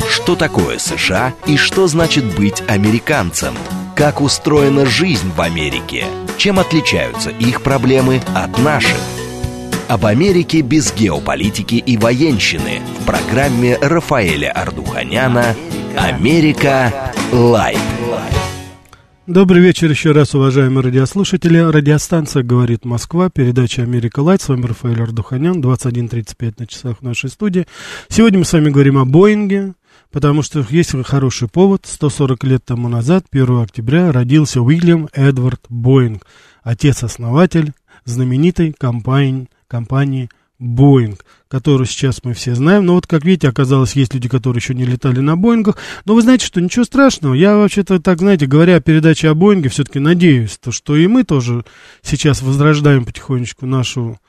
[0.10, 3.54] Что такое США и что значит быть американцем?
[3.96, 6.06] Как устроена жизнь в Америке?
[6.38, 8.98] Чем отличаются их проблемы от наших?
[9.88, 15.56] Об Америке без геополитики и военщины в программе Рафаэля Ардуханяна
[15.96, 17.14] «Америка.
[17.32, 17.78] Light».
[19.28, 21.60] Добрый вечер еще раз, уважаемые радиослушатели.
[21.60, 24.42] Радиостанция «Говорит Москва», передача «Америка Light».
[24.42, 27.68] С вами Рафаэль Ардуханян, 21.35 на часах нашей студии.
[28.10, 29.76] Сегодня мы с вами говорим о Боинге,
[30.12, 31.86] потому что есть хороший повод.
[31.86, 36.26] 140 лет тому назад, 1 октября, родился Уильям Эдвард Боинг,
[36.64, 37.74] отец-основатель
[38.06, 42.86] знаменитой компании, компании Боинг, которую сейчас мы все знаем.
[42.86, 45.78] Но вот, как видите, оказалось, есть люди, которые еще не летали на Боингах.
[46.06, 47.34] Но вы знаете, что ничего страшного.
[47.34, 51.24] Я вообще-то, так знаете, говоря о передаче о Боинге, все-таки надеюсь, то, что и мы
[51.24, 51.66] тоже
[52.02, 54.20] сейчас возрождаем потихонечку нашу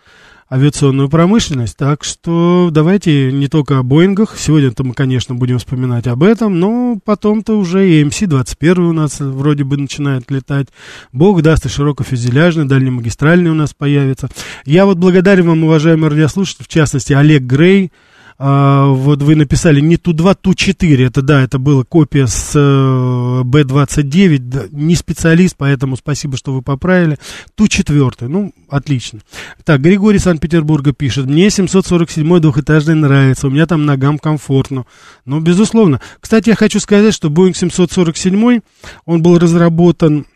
[0.51, 1.77] авиационную промышленность.
[1.77, 4.37] Так что давайте не только о Боингах.
[4.39, 9.65] Сегодня-то мы, конечно, будем вспоминать об этом, но потом-то уже и МС-21 у нас вроде
[9.65, 10.69] бы начинает летать.
[11.13, 14.29] Бог даст и широкофюзеляжный, дальнемагистральный у нас появится.
[14.65, 17.91] Я вот благодарен вам, уважаемые радиослушатели, в частности, Олег Грей,
[18.39, 24.39] а, вот вы написали не Ту-2, Ту-4, это да, это была копия с э, Б-29,
[24.39, 27.19] да, не специалист, поэтому спасибо, что вы поправили.
[27.55, 29.21] Ту-4, ну, отлично.
[29.65, 34.85] Так, Григорий Санкт-Петербурга пишет, мне 747 двухэтажный нравится, у меня там ногам комфортно.
[35.25, 36.01] Ну, безусловно.
[36.21, 38.61] Кстати, я хочу сказать, что Boeing 747,
[39.07, 40.27] он был разработан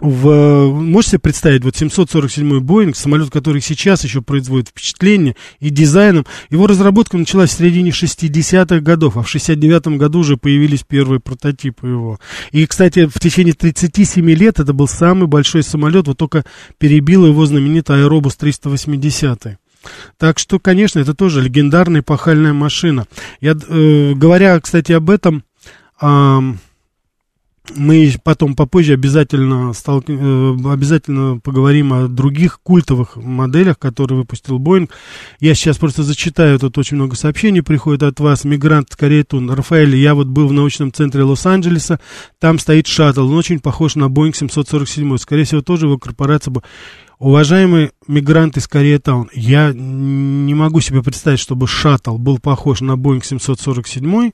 [0.00, 6.66] в, можете представить, вот 747-й Боинг, самолет, который сейчас еще производит впечатление и дизайном, его
[6.66, 12.20] разработка началась в середине 60-х годов, а в 69-м году уже появились первые прототипы его.
[12.50, 16.44] И, кстати, в течение 37 лет это был самый большой самолет, вот только
[16.78, 19.58] перебил его знаменитый Аэробус 380
[20.18, 23.06] так что, конечно, это тоже легендарная пахальная машина.
[23.40, 25.42] Я, э, говоря, кстати, об этом,
[26.02, 26.40] э,
[27.74, 34.90] мы потом попозже обязательно, стал, э, обязательно поговорим о других культовых моделях, которые выпустил Боинг.
[35.40, 38.44] Я сейчас просто зачитаю, тут очень много сообщений приходит от вас.
[38.44, 42.00] Мигрант Каретун, Рафаэль, я вот был в научном центре Лос-Анджелеса,
[42.38, 46.54] там стоит шаттл, он очень похож на Боинг 747, скорее всего, тоже его корпорация...
[47.18, 53.26] Уважаемые мигранты из Кореятаун, я не могу себе представить, чтобы шаттл был похож на Боинг
[53.26, 54.30] 747,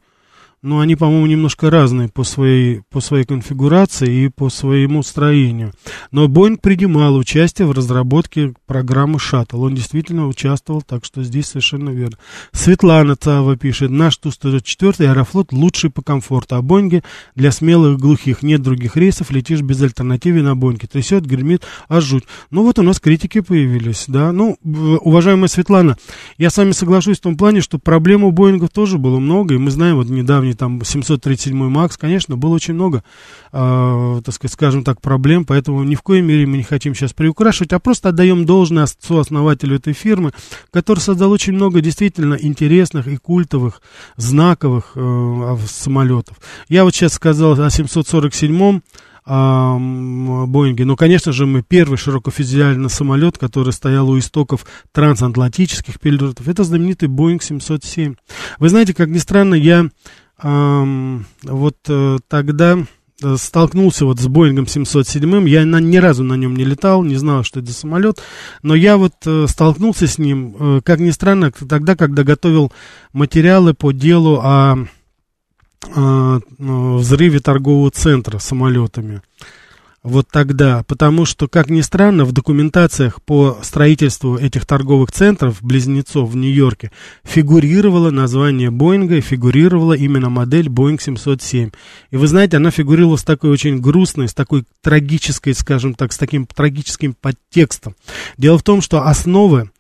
[0.62, 5.72] но они, по-моему, немножко разные по своей, по своей конфигурации и по своему строению.
[6.10, 9.62] Но Боинг принимал участие в разработке программы «Шаттл».
[9.62, 12.16] Он действительно участвовал, так что здесь совершенно верно.
[12.52, 17.02] Светлана Цава пишет, наш Ту-104 Аэрофлот лучший по комфорту, а Боинге
[17.34, 20.88] для смелых глухих нет других рейсов, летишь без альтернативы на Боинге.
[20.88, 22.24] Трясет, гремит, аж жуть.
[22.50, 24.32] Ну вот у нас критики появились, да.
[24.32, 25.96] Ну, уважаемая Светлана,
[26.38, 29.58] я с вами соглашусь в том плане, что проблем у Боингов тоже было много, и
[29.58, 30.08] мы знаем вот
[30.46, 33.02] недавний там 737 МАКС, конечно, было очень много,
[33.52, 37.12] э, так сказать, скажем так, проблем, поэтому ни в коей мере мы не хотим сейчас
[37.12, 40.32] приукрашивать, а просто отдаем должное отцу-основателю этой фирмы,
[40.70, 43.80] который создал очень много действительно интересных и культовых,
[44.16, 46.38] знаковых э, самолетов.
[46.68, 48.82] Я вот сейчас сказал о 747-м,
[49.26, 50.84] Боинге.
[50.84, 56.46] Но, конечно же, мы первый широкофюзеляжный самолет, который стоял у истоков трансатлантических перелетов.
[56.46, 58.14] Это знаменитый Боинг 707.
[58.60, 59.88] Вы знаете, как ни странно, я
[60.38, 62.78] вот э, тогда
[63.22, 67.16] э, столкнулся вот с Боингом 707, я на, ни разу на нем не летал, не
[67.16, 68.22] знал, что это самолет,
[68.62, 72.72] но я вот э, столкнулся с ним, как ни странно, тогда, когда готовил
[73.12, 74.86] материалы по делу о,
[75.94, 79.22] о взрыве торгового центра самолетами
[80.06, 86.30] вот тогда, потому что, как ни странно, в документациях по строительству этих торговых центров, близнецов
[86.30, 86.92] в Нью-Йорке,
[87.24, 91.70] фигурировало название Боинга фигурировала именно модель Боинг 707.
[92.12, 96.18] И вы знаете, она фигурировала с такой очень грустной, с такой трагической, скажем так, с
[96.18, 97.96] таким трагическим подтекстом.
[98.38, 99.70] Дело в том, что основы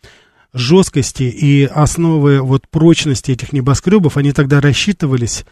[0.52, 5.44] жесткости и основы вот прочности этих небоскребов, они тогда рассчитывались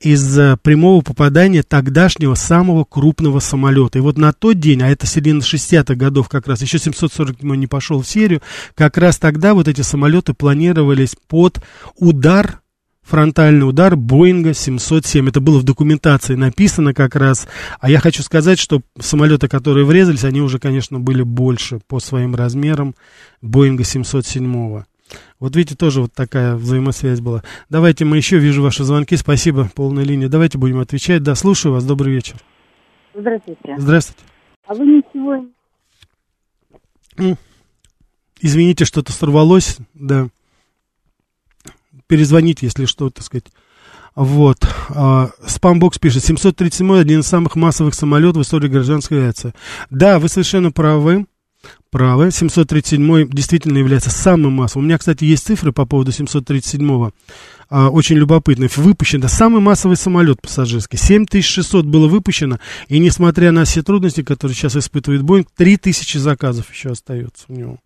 [0.00, 3.98] из прямого попадания тогдашнего самого крупного самолета.
[3.98, 7.66] И вот на тот день, а это середина 60-х годов как раз, еще 740 не
[7.66, 8.42] пошел в серию,
[8.74, 11.60] как раз тогда вот эти самолеты планировались под
[11.96, 12.60] удар
[13.08, 15.28] фронтальный удар Боинга 707.
[15.28, 17.48] Это было в документации написано как раз.
[17.80, 22.34] А я хочу сказать, что самолеты, которые врезались, они уже, конечно, были больше по своим
[22.34, 22.94] размерам
[23.40, 24.82] Боинга 707.
[25.40, 27.42] Вот видите, тоже вот такая взаимосвязь была.
[27.68, 30.28] Давайте мы еще, вижу ваши звонки, спасибо, полная линия.
[30.28, 31.22] Давайте будем отвечать.
[31.22, 32.36] Да, слушаю вас, добрый вечер.
[33.14, 33.74] Здравствуйте.
[33.78, 34.22] Здравствуйте.
[34.66, 35.48] А вы сегодня...
[38.40, 40.28] Извините, что-то сорвалось, да.
[42.06, 43.46] Перезвоните, если что, так сказать.
[44.14, 44.58] Вот.
[44.90, 49.54] А, Спамбокс пишет, 737 один из самых массовых самолетов в истории гражданской авиации.
[49.90, 51.26] Да, вы совершенно правы.
[51.90, 52.30] Правы.
[52.30, 54.84] 737 действительно является самым массовым.
[54.84, 57.12] У меня, кстати, есть цифры по поводу 737-го.
[57.70, 58.70] А, очень любопытные.
[58.76, 60.98] Выпущен самый массовый самолет пассажирский.
[60.98, 62.58] 7600 было выпущено.
[62.88, 67.78] И несмотря на все трудности, которые сейчас испытывает Боинг, 3000 заказов еще остается у него.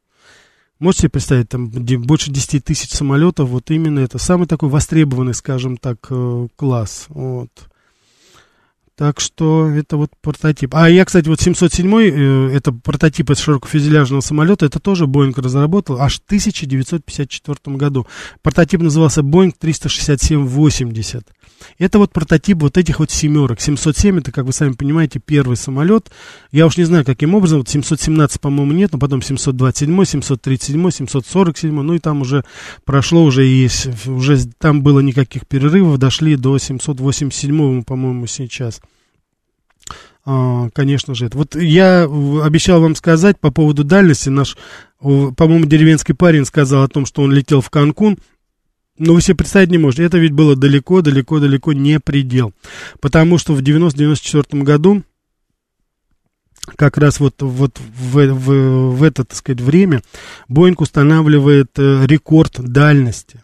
[0.79, 5.77] Можете себе представить, там больше 10 тысяч самолетов, вот именно это самый такой востребованный, скажем
[5.77, 7.05] так, э, класс.
[7.09, 7.51] Вот.
[8.97, 10.75] Так что это вот прототип.
[10.75, 15.99] А я, кстати, вот 707, э, это прототип из широкофюзеляжного самолета, это тоже Боинг разработал
[15.99, 18.07] аж в 1954 году.
[18.43, 21.25] Прототип назывался Boeing 367-80.
[21.79, 23.61] Это вот прототип вот этих вот семерок.
[23.61, 26.11] 707 это, как вы сами понимаете, первый самолет.
[26.51, 27.59] Я уж не знаю, каким образом.
[27.59, 31.73] Вот 717, по-моему, нет, но потом 727, 737, 747.
[31.73, 32.45] Ну и там уже
[32.85, 35.99] прошло уже есть, уже там было никаких перерывов.
[35.99, 38.81] Дошли до 787, по-моему, сейчас.
[40.25, 41.37] А, конечно же, это.
[41.37, 44.29] Вот я обещал вам сказать по поводу дальности.
[44.29, 44.57] Наш,
[45.01, 48.19] по-моему, деревенский парень сказал о том, что он летел в Канкун.
[48.99, 52.53] Но вы себе представить не можете, это ведь было далеко, далеко, далеко не предел.
[53.01, 55.03] Потому что в 90-94 году,
[56.77, 60.03] как раз вот, вот в, в, в это, так сказать, время,
[60.49, 63.43] Боинг устанавливает э, рекорд дальности.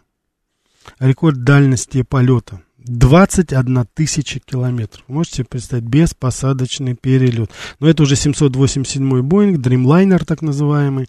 [0.99, 2.61] Рекорд дальности полета.
[2.89, 5.03] 21 тысяча километров.
[5.07, 7.51] Можете представить, беспосадочный перелет.
[7.79, 11.07] Но это уже 787 Боинг, Dreamliner так называемый.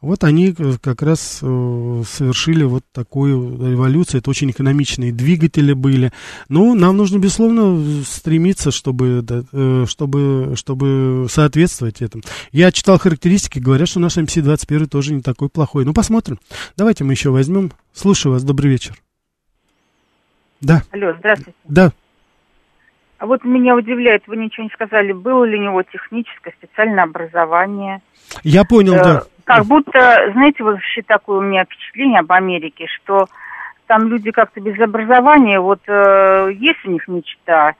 [0.00, 4.20] Вот они э, как раз э, совершили вот такую революцию.
[4.20, 6.12] Это очень экономичные двигатели были.
[6.48, 12.22] Но нам нужно, безусловно, стремиться, чтобы, э, чтобы, чтобы соответствовать этому.
[12.52, 15.84] Я читал характеристики, говорят, что наш МС-21 тоже не такой плохой.
[15.84, 16.38] Ну, посмотрим.
[16.76, 17.72] Давайте мы еще возьмем.
[17.92, 18.44] Слушаю вас.
[18.44, 19.05] Добрый вечер.
[20.60, 20.82] Да.
[20.92, 21.58] Алло, здравствуйте.
[21.64, 21.90] Да.
[23.18, 28.02] А вот меня удивляет, вы ничего не сказали, было ли у него техническое специальное образование?
[28.42, 29.22] Я понял, э, да.
[29.44, 33.26] Как будто, знаете, вообще такое у меня впечатление об Америке, что
[33.86, 37.74] там люди как-то без образования, вот э, есть у них мечта,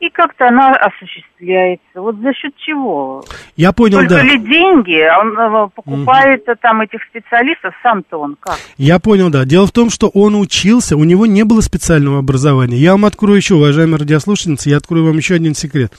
[0.00, 2.00] и как-то она осуществляется.
[2.00, 3.22] Вот за счет чего?
[3.56, 4.22] Я понял, Только да.
[4.22, 5.06] ли деньги?
[5.20, 6.56] Он э, покупает угу.
[6.60, 8.58] там этих специалистов, сам-то он как?
[8.78, 9.44] Я понял, да.
[9.44, 12.78] Дело в том, что он учился, у него не было специального образования.
[12.78, 15.92] Я вам открою еще, уважаемые радиослушательницы, я открою вам еще один секрет.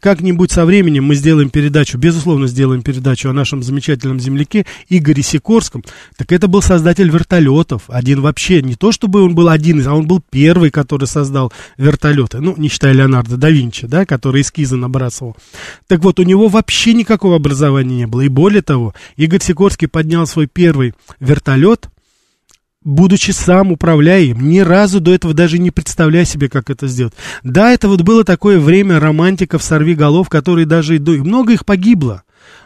[0.00, 5.82] Как-нибудь со временем мы сделаем передачу, безусловно, сделаем передачу о нашем замечательном земляке Игоре Сикорском.
[6.16, 7.82] Так это был создатель вертолетов.
[7.88, 12.40] Один вообще, не то чтобы он был один а он был первый, который создал вертолеты.
[12.40, 15.36] Ну, не считая Леонардо Леонардо да Винчи, да, который эскизы набрасывал.
[15.86, 18.22] Так вот, у него вообще никакого образования не было.
[18.22, 21.88] И более того, Игорь Сикорский поднял свой первый вертолет,
[22.82, 27.14] будучи сам управляя им, ни разу до этого даже не представляя себе, как это сделать.
[27.42, 31.12] Да, это вот было такое время романтиков, сорви голов, которые даже и до...
[31.12, 32.22] Много их погибло.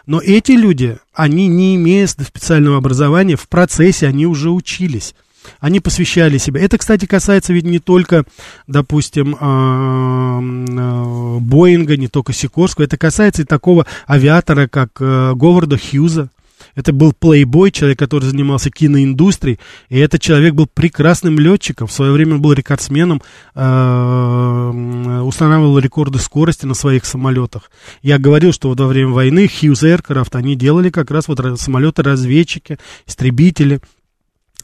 [0.07, 5.15] Но эти люди, они не имея специального образования, в процессе они уже учились
[5.61, 6.61] они посвящали себя.
[6.61, 8.25] Это, кстати, касается ведь не только,
[8.67, 15.79] допустим, а, а, Боинга, не только Сикорского, это касается и такого авиатора, как э, Говарда
[15.79, 16.31] Хьюза.
[16.75, 19.59] Это был плейбой, человек, который занимался киноиндустрией,
[19.89, 21.87] и этот человек был прекрасным летчиком.
[21.87, 23.23] В свое время был рекордсменом,
[23.55, 27.71] э, устанавливал рекорды скорости на своих самолетах.
[28.03, 33.81] Я говорил, что во время войны Хьюз Aircraft, они делали как раз вот самолеты-разведчики, истребители–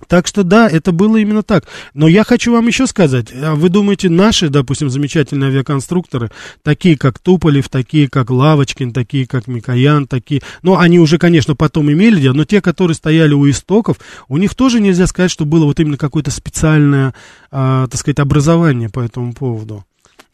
[0.08, 1.64] так что да, это было именно так.
[1.94, 6.30] Но я хочу вам еще сказать, а вы думаете, наши, допустим, замечательные авиаконструкторы,
[6.62, 11.90] такие как Туполев, такие как Лавочкин, такие как Микоян, такие, ну, они уже, конечно, потом
[11.90, 15.64] имели дело, но те, которые стояли у истоков, у них тоже нельзя сказать, что было
[15.64, 17.14] вот именно какое-то специальное,
[17.50, 19.84] а, так сказать, образование по этому поводу.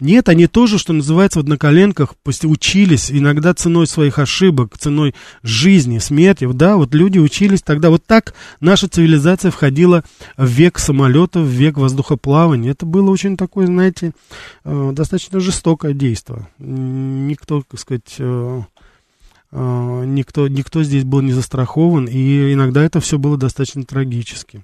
[0.00, 5.98] Нет, они тоже, что называется, вот на коленках учились, иногда ценой своих ошибок, ценой жизни,
[5.98, 6.48] смерти.
[6.50, 7.90] Да, вот люди учились тогда.
[7.90, 10.02] Вот так наша цивилизация входила
[10.38, 12.70] в век самолетов, в век воздухоплавания.
[12.70, 14.12] Это было очень такое, знаете,
[14.64, 16.48] э, достаточно жестокое действие.
[16.58, 18.62] Никто, так сказать, э,
[19.52, 24.62] э, никто, никто здесь был не застрахован, и иногда это все было достаточно трагически.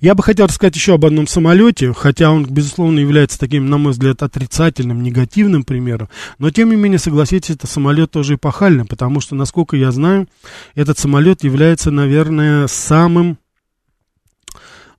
[0.00, 3.92] Я бы хотел рассказать еще об одном самолете, хотя он, безусловно, является таким, на мой
[3.92, 6.08] взгляд, отрицательным, негативным примером,
[6.38, 10.28] но, тем не менее, согласитесь, это самолет тоже эпохальный, потому что, насколько я знаю,
[10.74, 13.38] этот самолет является, наверное, самым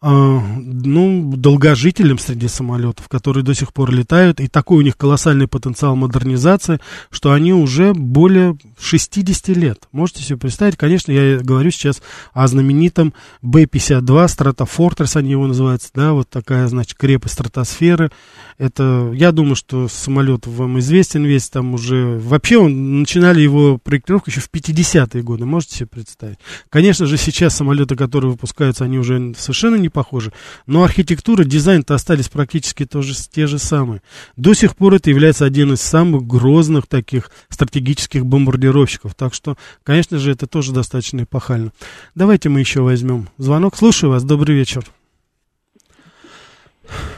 [0.03, 5.95] ну, долгожителем среди самолетов, которые до сих пор летают, и такой у них колоссальный потенциал
[5.95, 9.87] модернизации, что они уже более 60 лет.
[9.93, 10.75] Можете себе представить?
[10.75, 12.01] Конечно, я говорю сейчас
[12.33, 18.11] о знаменитом Б-52, Стратофортрес они его называются, да, вот такая, значит, крепость стратосферы.
[18.57, 24.29] Это, я думаю, что самолет вам известен весь, там уже, вообще он, начинали его проектировку
[24.29, 26.39] еще в 50-е годы, можете себе представить?
[26.69, 30.31] Конечно же, сейчас самолеты, которые выпускаются, они уже совершенно не похожи.
[30.67, 34.01] Но архитектура, дизайн-то остались практически тоже, те же самые.
[34.35, 39.15] До сих пор это является один из самых грозных таких стратегических бомбардировщиков.
[39.15, 41.71] Так что, конечно же, это тоже достаточно эпохально.
[42.15, 43.75] Давайте мы еще возьмем звонок.
[43.75, 44.23] Слушаю вас.
[44.23, 44.83] Добрый вечер.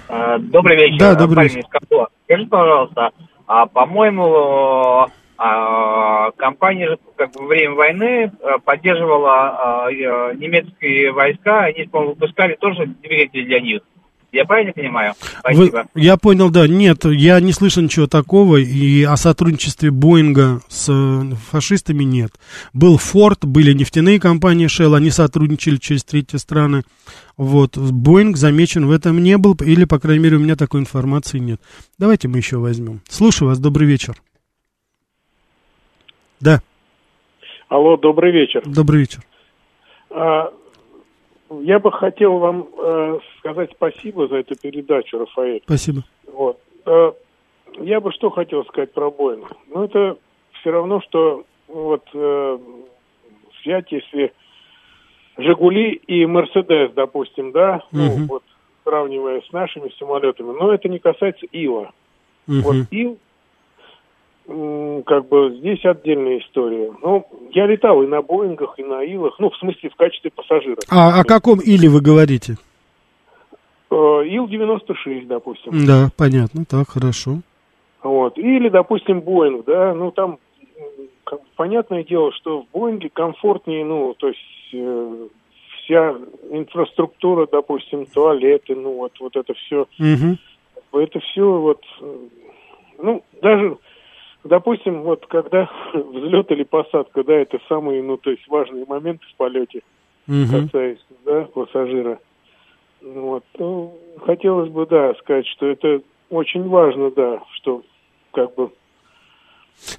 [0.08, 1.00] А, добрый вечер.
[1.00, 1.64] Да, добрый вечер.
[2.26, 3.10] Скажите, пожалуйста,
[3.48, 5.08] а, по-моему,
[5.38, 12.14] а, компания же как бы во время войны а, поддерживала а, немецкие войска, они, по-моему,
[12.14, 13.82] выпускали тоже двигатели для них.
[14.36, 15.14] Я правильно понимаю?
[15.40, 15.88] Спасибо.
[15.94, 16.68] Вы, я понял, да.
[16.68, 22.32] Нет, я не слышал ничего такого, и о сотрудничестве Боинга с э, фашистами нет.
[22.74, 26.84] Был Форд, были нефтяные компании Shell, они сотрудничали через третьи страны.
[27.38, 31.40] Вот, Боинг замечен в этом не был, или, по крайней мере, у меня такой информации
[31.40, 31.62] нет.
[31.98, 33.00] Давайте мы еще возьмем.
[33.08, 34.16] Слушаю вас, добрый вечер.
[36.40, 36.60] Да.
[37.68, 38.62] Алло, добрый вечер.
[38.66, 39.22] Добрый вечер.
[40.10, 40.52] А,
[41.50, 45.62] я бы хотел вам э, сказать спасибо за эту передачу, Рафаэль.
[45.66, 46.04] Спасибо.
[46.32, 46.60] Вот.
[46.86, 47.12] Э,
[47.80, 49.52] я бы что хотел сказать про Боинг.
[49.74, 50.18] Ну, это
[50.60, 52.58] все равно, что вот э,
[53.62, 54.34] взять, если
[55.38, 58.02] Жигули и Мерседес, допустим, да, угу.
[58.02, 58.44] ну, вот
[58.84, 61.92] сравнивая с нашими самолетами, но это не касается Ила.
[62.48, 62.58] Угу.
[62.62, 63.18] Вот Ил
[64.48, 66.92] как бы здесь отдельная история.
[67.02, 70.78] Ну, я летал и на Боингах, и на Илах, ну, в смысле, в качестве пассажира.
[70.90, 72.58] А о каком Иле вы говорите?
[73.90, 75.86] Э, Ил-96, допустим.
[75.88, 77.40] Да, понятно, так, хорошо.
[78.04, 78.38] Вот.
[78.38, 80.38] Или, допустим, Боинг, да, ну, там,
[81.24, 84.40] как, понятное дело, что в Боинге комфортнее, ну, то есть
[84.74, 85.28] э,
[85.84, 86.16] вся
[86.52, 91.00] инфраструктура, допустим, туалеты, ну, вот, вот это все, угу.
[91.02, 92.16] это все вот, э,
[93.02, 93.78] ну, даже
[94.46, 99.36] Допустим, вот когда взлет или посадка, да, это самые, ну, то есть важные моменты в
[99.36, 99.82] полете,
[100.28, 100.46] угу.
[100.52, 102.20] касаясь, да, пассажира.
[103.02, 103.44] Вот.
[103.58, 107.82] Ну, хотелось бы, да, сказать, что это очень важно, да, что
[108.32, 108.70] как бы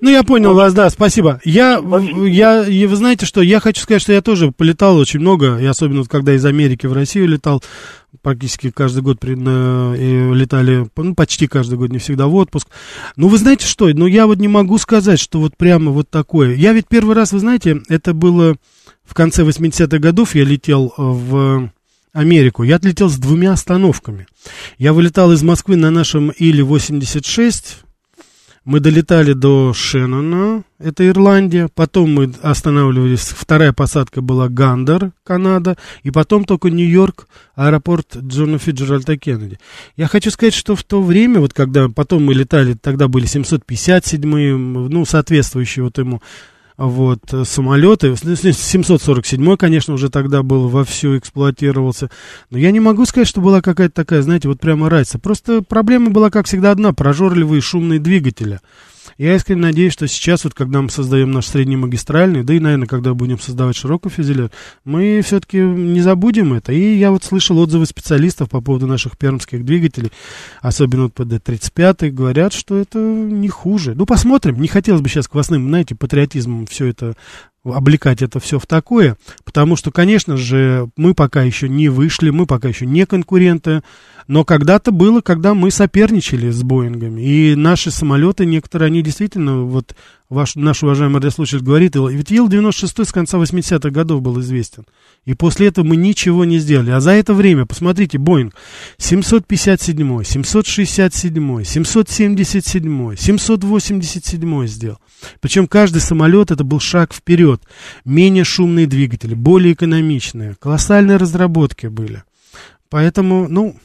[0.00, 1.40] ну, я понял вас, да, спасибо.
[1.44, 1.80] Я,
[2.26, 6.00] я, вы знаете что, я хочу сказать, что я тоже полетал очень много, и особенно
[6.00, 7.62] вот, когда из Америки в Россию летал,
[8.22, 12.68] практически каждый год при, на, и летали, ну, почти каждый год, не всегда в отпуск.
[13.16, 16.54] Ну, вы знаете что, ну, я вот не могу сказать, что вот прямо вот такое.
[16.54, 18.56] Я ведь первый раз, вы знаете, это было
[19.04, 21.70] в конце 80-х годов, я летел в
[22.12, 22.62] Америку.
[22.62, 24.26] Я отлетел с двумя остановками.
[24.78, 27.85] Я вылетал из Москвы на нашем Иле-86,
[28.66, 36.10] мы долетали до Шеннона, это Ирландия, потом мы останавливались, вторая посадка была Гандер, Канада, и
[36.10, 39.60] потом только Нью-Йорк, аэропорт Джона Фиджеральда Кеннеди.
[39.96, 44.56] Я хочу сказать, что в то время, вот когда потом мы летали, тогда были 757-е,
[44.56, 46.20] ну, соответствующие вот ему
[46.76, 48.14] вот, самолеты.
[48.16, 52.10] 747, конечно, уже тогда был вовсю эксплуатировался.
[52.50, 55.18] Но я не могу сказать, что была какая-то такая, знаете, вот прямо разница.
[55.18, 56.92] Просто проблема была, как всегда, одна.
[56.92, 58.60] Прожорливые шумные двигатели.
[59.18, 63.14] Я искренне надеюсь, что сейчас, вот когда мы создаем наш среднемагистральный, да и, наверное, когда
[63.14, 64.50] будем создавать широкий фюзеляж,
[64.84, 66.72] мы все-таки не забудем это.
[66.72, 70.12] И я вот слышал отзывы специалистов по поводу наших пермских двигателей,
[70.60, 73.94] особенно вот ПД-35, говорят, что это не хуже.
[73.94, 74.60] Ну, посмотрим.
[74.60, 77.14] Не хотелось бы сейчас квасным, знаете, патриотизмом все это
[77.64, 82.46] облекать это все в такое, потому что, конечно же, мы пока еще не вышли, мы
[82.46, 83.82] пока еще не конкуренты,
[84.28, 89.94] но когда-то было, когда мы соперничали с Боингами, и наши самолеты, некоторые, они действительно, вот
[90.28, 94.84] ваш, наш уважаемый радиослушатель говорит, ведь Ил-96 с конца 80-х годов был известен,
[95.24, 98.54] и после этого мы ничего не сделали, а за это время, посмотрите, Боинг
[98.98, 104.98] 757, 767, 777, 787 сделал,
[105.40, 107.62] причем каждый самолет это был шаг вперед,
[108.04, 112.24] менее шумные двигатели, более экономичные, колоссальные разработки были.
[112.88, 113.76] Поэтому, ну,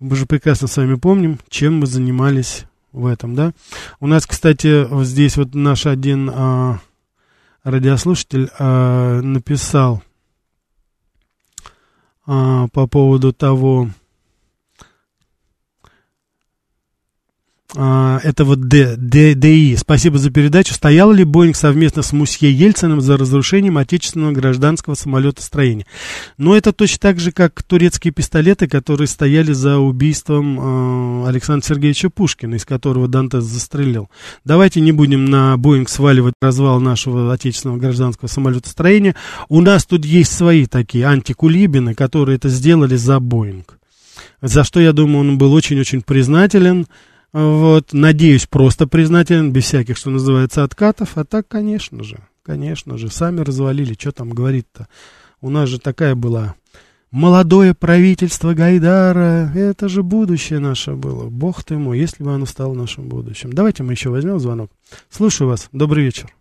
[0.00, 3.52] мы же прекрасно с вами помним, чем мы занимались в этом, да.
[4.00, 6.80] У нас, кстати, здесь вот наш один а,
[7.64, 10.02] радиослушатель а, написал
[12.26, 13.90] а, по поводу того,
[17.76, 19.76] А, это вот Д, Д, ДИ.
[19.76, 20.72] Спасибо за передачу.
[20.72, 25.84] Стоял ли Боинг совместно с Мусье Ельциным за разрушением отечественного гражданского самолетостроения?
[26.38, 32.08] Но это точно так же, как турецкие пистолеты, которые стояли за убийством э, Александра Сергеевича
[32.08, 34.08] Пушкина, из которого Дантес застрелил.
[34.46, 39.14] Давайте не будем на Боинг сваливать развал нашего отечественного гражданского самолетостроения.
[39.50, 43.78] У нас тут есть свои такие антикулибины, которые это сделали за Боинг.
[44.40, 46.86] За что, я думаю, он был очень-очень признателен.
[47.32, 51.16] Вот, надеюсь, просто признателен, без всяких, что называется, откатов.
[51.16, 54.88] А так, конечно же, конечно же, сами развалили, что там говорить-то.
[55.40, 56.54] У нас же такая была
[57.10, 61.28] молодое правительство Гайдара, это же будущее наше было.
[61.28, 63.52] Бог ты мой, если бы оно стало нашим будущим.
[63.52, 64.70] Давайте мы еще возьмем звонок.
[65.10, 65.68] Слушаю вас.
[65.72, 66.32] Добрый вечер.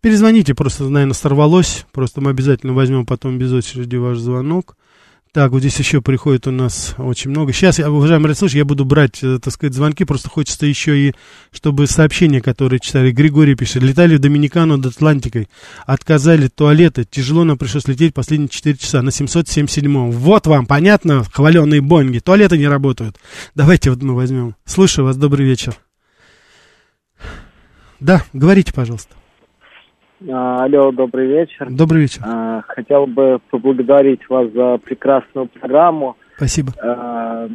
[0.00, 1.86] Перезвоните, просто, наверное, сорвалось.
[1.92, 4.76] Просто мы обязательно возьмем потом без очереди ваш звонок.
[5.32, 7.54] Так, вот здесь еще приходит у нас очень много.
[7.54, 10.04] Сейчас, уважаемые радиослушатели, я буду брать, э, так сказать, звонки.
[10.04, 11.14] Просто хочется еще и,
[11.50, 13.12] чтобы сообщения, которые читали.
[13.12, 13.82] Григорий пишет.
[13.82, 15.48] Летали в Доминикану над Атлантикой.
[15.86, 17.06] Отказали туалеты.
[17.10, 20.10] Тяжело нам пришлось лететь последние 4 часа на 777-м.
[20.10, 22.18] Вот вам, понятно, хваленые Боинги.
[22.18, 23.16] Туалеты не работают.
[23.54, 24.54] Давайте вот мы возьмем.
[24.66, 25.78] Слушаю вас, добрый вечер.
[28.00, 29.14] Да, говорите, пожалуйста.
[30.30, 31.68] А, алло, добрый вечер.
[31.70, 32.22] Добрый вечер.
[32.24, 36.16] А, хотел бы поблагодарить вас за прекрасную программу.
[36.36, 36.72] Спасибо.
[36.82, 37.48] А,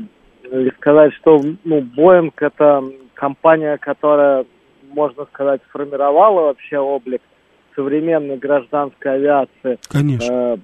[0.52, 4.46] и сказать, что ну, Боинг это компания, которая,
[4.90, 7.22] можно сказать, сформировала вообще облик
[7.76, 9.78] современной гражданской авиации.
[9.90, 10.58] Конечно.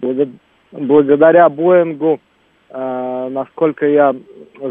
[0.72, 2.20] Благодаря Боингу,
[2.72, 4.16] насколько я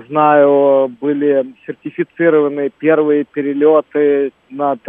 [0.09, 4.80] знаю, были сертифицированы первые перелеты над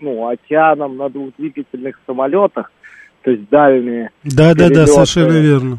[0.00, 2.70] ну, океаном на двухдвигательных самолетах,
[3.22, 4.10] то есть дальние.
[4.24, 5.78] Да, да, да, совершенно верно.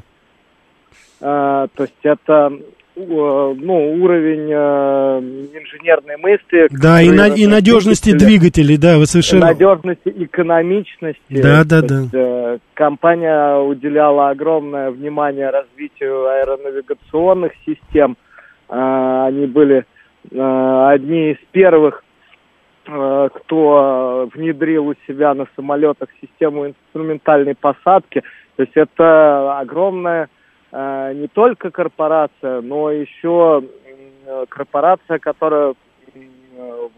[1.21, 2.51] А, то есть это
[2.95, 5.19] ну, уровень э,
[5.53, 6.67] инженерной мысли.
[6.71, 9.47] Да, и, на, и надежности двигателей, да, вы совершенно...
[9.47, 11.21] Надежности, экономичности.
[11.29, 11.99] Да, да, да.
[11.99, 18.17] Есть, э, компания уделяла огромное внимание развитию аэронавигационных систем.
[18.69, 19.85] Э, они были
[20.31, 22.06] э, одни из первых Э,
[22.87, 28.23] кто внедрил у себя на самолетах систему инструментальной посадки.
[28.55, 30.29] То есть это огромная
[30.71, 33.63] э, не только корпорация, но еще
[34.49, 35.73] корпорация, которая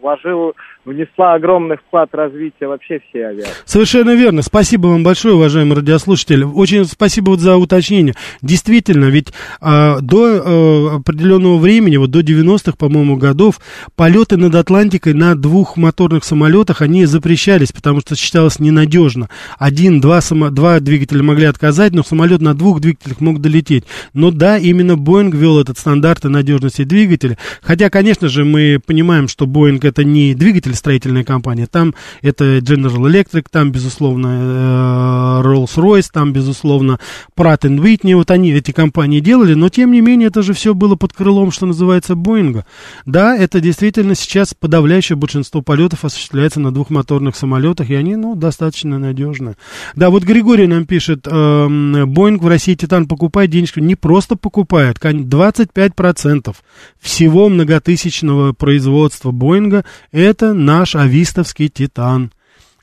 [0.00, 3.52] вложил, внесла огромный вклад в развитие вообще всей авиации.
[3.64, 4.42] Совершенно верно.
[4.42, 6.44] Спасибо вам большое, уважаемый радиослушатель.
[6.44, 8.14] Очень спасибо вот за уточнение.
[8.42, 13.60] Действительно, ведь а, до а, определенного времени, вот до 90-х, по-моему, годов,
[13.96, 19.28] полеты над Атлантикой на двух моторных самолетах, они запрещались, потому что считалось ненадежно.
[19.58, 23.84] Один, два, само, два двигателя могли отказать, но самолет на двух двигателях мог долететь.
[24.14, 27.38] Но да, именно Боинг ввел этот стандарт надежности двигателя.
[27.62, 33.00] Хотя, конечно же, мы понимаем, что Боинг это не двигатель строительная компания, там это General
[33.10, 36.98] Electric, там, безусловно, э, Rolls-Royce, там, безусловно,
[37.36, 40.96] Pratt Whitney, вот они, эти компании делали, но, тем не менее, это же все было
[40.96, 42.66] под крылом, что называется, Боинга.
[43.06, 48.98] Да, это действительно сейчас подавляющее большинство полетов осуществляется на двухмоторных самолетах, и они, ну, достаточно
[48.98, 49.56] надежны.
[49.94, 54.98] Да, вот Григорий нам пишет, э, Боинг в России Титан покупает денежку, не просто покупает,
[55.00, 56.56] 25%
[57.00, 59.69] всего многотысячного производства Боинга–
[60.12, 62.32] это наш авистовский «Титан»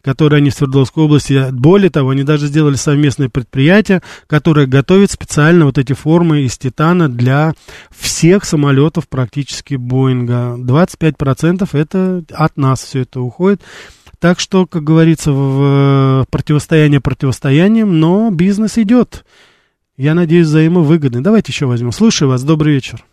[0.08, 1.52] который они в Свердловской области.
[1.52, 7.10] Более того, они даже сделали совместное предприятие, которое готовит специально вот эти формы из титана
[7.10, 7.54] для
[7.92, 10.56] всех самолетов практически Боинга.
[10.58, 13.62] 25% это от нас все это уходит.
[14.20, 19.26] Так что, как говорится, в противостояние противостоянием, но бизнес идет.
[19.98, 21.20] Я надеюсь, взаимовыгодный.
[21.20, 21.92] Давайте еще возьмем.
[21.92, 22.44] Слушаю вас.
[22.44, 23.04] Добрый вечер.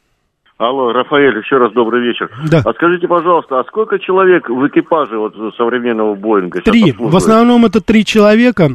[0.57, 2.31] Алло, Рафаэль, еще раз добрый вечер.
[2.49, 2.63] Да.
[2.65, 6.61] А скажите, пожалуйста, а сколько человек в экипаже вот современного Боинга?
[6.61, 6.93] Три.
[6.97, 8.71] В основном это три человека.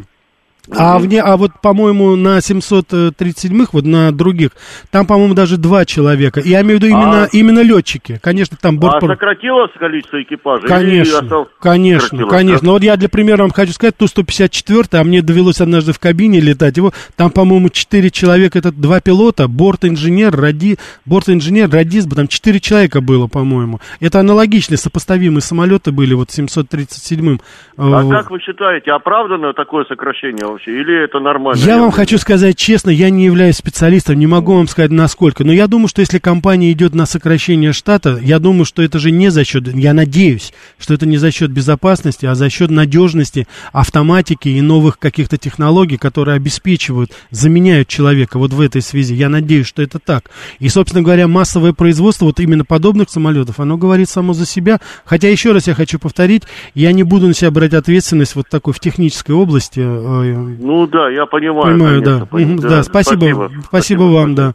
[0.77, 4.51] А, вне, а вот, по-моему, на 737-х, вот на других,
[4.91, 6.41] там, по-моему, даже два человека.
[6.43, 7.27] Я имею в виду именно, А.
[7.31, 8.19] именно летчики.
[8.21, 10.67] Конечно, там А бортпро- сократилось количество экипажей?
[10.67, 12.59] Конечно, осталось- конечно, конечно.
[12.61, 12.65] да?
[12.67, 16.39] Но вот я для примера вам хочу сказать, Ту-154, а мне довелось однажды в кабине
[16.39, 22.59] летать, его, там, по-моему, четыре человека, это два пилота, борт-инженер, ради, борт-инженер, радист, там четыре
[22.59, 23.79] человека было, по-моему.
[23.99, 27.41] Это аналогичные, сопоставимые самолеты были, вот 737-м.
[27.77, 30.79] А э, как вы считаете, оправдано такое сокращение вообще?
[30.79, 31.59] Или это нормально?
[31.59, 31.91] Я вам явление?
[31.91, 35.87] хочу сказать честно, я не являюсь специалистом, не могу вам сказать насколько, но я думаю,
[35.87, 39.67] что если компания идет на сокращение штата, я думаю, что это же не за счет,
[39.73, 44.99] я надеюсь, что это не за счет безопасности, а за счет надежности, автоматики и новых
[44.99, 49.13] каких-то технологий, которые обеспечивают, заменяют человека вот в этой связи.
[49.13, 50.29] Я надеюсь, что это так.
[50.59, 54.79] И, собственно говоря, массовое производство вот именно подобных самолетов, оно говорит само за себя.
[55.05, 56.43] Хотя, еще раз я хочу повторить,
[56.73, 61.09] я не буду на себя брать ответственность вот такой в технической области, э, Ну да,
[61.09, 61.73] я понимаю.
[61.73, 62.37] Понимаю, конечно, да.
[62.37, 62.83] Мгм, да.
[62.83, 64.53] спасибо, спасибо, вам, да.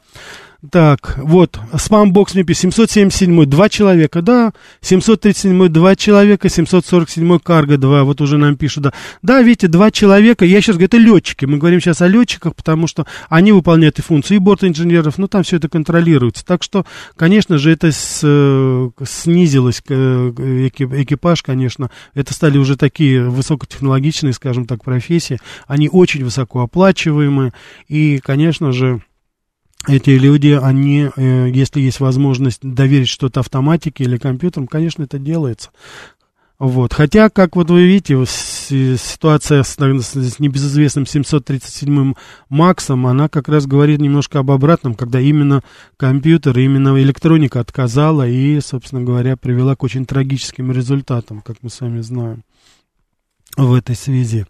[0.71, 8.05] Так, вот, спамбокс мне пишет, 777 два человека, да, 737 два человека, 747 карго два,
[8.05, 8.93] вот уже нам пишут, да.
[9.21, 12.87] Да, видите, два человека, я сейчас говорю, это летчики, мы говорим сейчас о летчиках, потому
[12.87, 16.45] что они выполняют и функции и борт-инженеров, ну, там все это контролируется.
[16.47, 16.87] Так что,
[17.17, 24.33] конечно же, это с, э, снизилось э, эки- экипаж, конечно, это стали уже такие высокотехнологичные,
[24.33, 27.53] скажем так, профессии, они очень высокооплачиваемые,
[27.89, 29.03] и, конечно же,
[29.89, 35.71] эти люди, они, э, если есть возможность доверить что-то автоматике или компьютерам, конечно, это делается.
[36.59, 36.95] Вот.
[36.95, 42.17] Хотя, как вот вы видите, ситуация с- с небезызвестным 737-м
[42.49, 45.63] Максом, она как раз говорит немножко об обратном, когда именно
[45.97, 52.01] компьютер, именно электроника отказала и, собственно говоря, привела к очень трагическим результатам, как мы сами
[52.01, 52.45] знаем
[53.57, 54.47] в этой связи.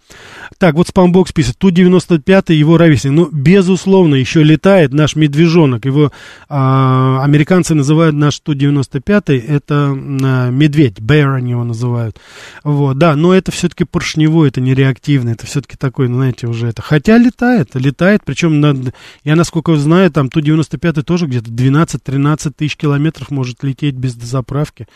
[0.59, 3.13] Так, вот спамбокс пишет, Ту-95 его ровесник.
[3.13, 5.85] Ну, безусловно, еще летает наш медвежонок.
[5.85, 6.13] Его
[6.49, 12.19] а, американцы называют наш Ту-95, это а, медведь, bear они его называют.
[12.63, 16.69] Вот, да, но это все-таки поршневой, это не реактивный, это все-таки такой, ну, знаете, уже
[16.69, 16.83] это.
[16.83, 18.95] Хотя летает, летает, причем, над,
[19.25, 24.87] я насколько знаю, там Ту-95 тоже где-то 12-13 тысяч километров может лететь без дозаправки.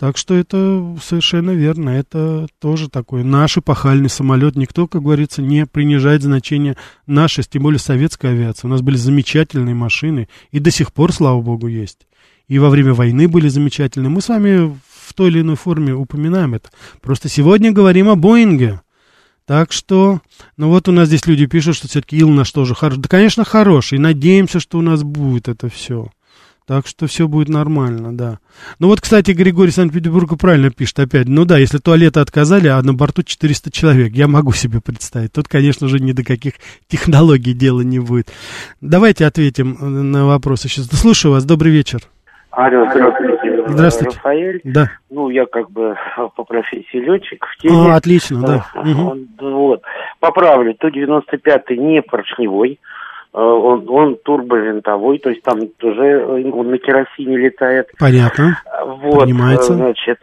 [0.00, 1.90] Так что это совершенно верно.
[1.90, 4.56] Это тоже такой наш эпохальный самолет.
[4.56, 6.76] Никто, как говорится, не принижает значение
[7.06, 8.66] нашей, тем более советской авиации.
[8.66, 10.28] У нас были замечательные машины.
[10.50, 12.06] И до сих пор, слава богу, есть.
[12.48, 14.10] И во время войны были замечательные.
[14.10, 14.76] Мы с вами
[15.10, 16.70] в той или иной форме упоминаем это.
[17.00, 18.80] Просто сегодня говорим о Боинге.
[19.46, 20.20] Так что,
[20.56, 23.00] ну вот у нас здесь люди пишут, что все-таки Ил наш тоже хороший.
[23.00, 23.98] Да, конечно, хороший.
[23.98, 26.08] Надеемся, что у нас будет это все.
[26.70, 28.38] Так что все будет нормально, да.
[28.78, 31.26] Ну вот, кстати, Григорий Санкт-Петербурга правильно пишет опять.
[31.26, 35.32] Ну да, если туалеты отказали, а на борту 400 человек, я могу себе представить.
[35.32, 36.52] Тут, конечно же, ни до каких
[36.86, 38.32] технологий дела не будет.
[38.80, 40.86] Давайте ответим э, на вопросы сейчас.
[40.86, 42.02] Слушаю вас, добрый вечер.
[42.52, 43.64] Алло, здравствуйте.
[43.66, 44.16] Здравствуйте.
[44.18, 44.60] Рафаэль.
[44.62, 44.90] Да.
[45.10, 45.96] Ну, я как бы
[46.36, 47.74] по профессии летчик в теме.
[47.92, 48.66] А, отлично, да.
[48.76, 49.06] Мгм.
[49.08, 49.82] он- Вот.
[50.20, 52.78] Поправлю, Ту-95 не поршневой.
[53.32, 57.88] Э, Он, он турбовинтовой, то есть там уже э, он на керосине летает.
[57.98, 58.58] Понятно.
[59.02, 59.72] Вот, Понимается.
[59.72, 60.18] э, значит,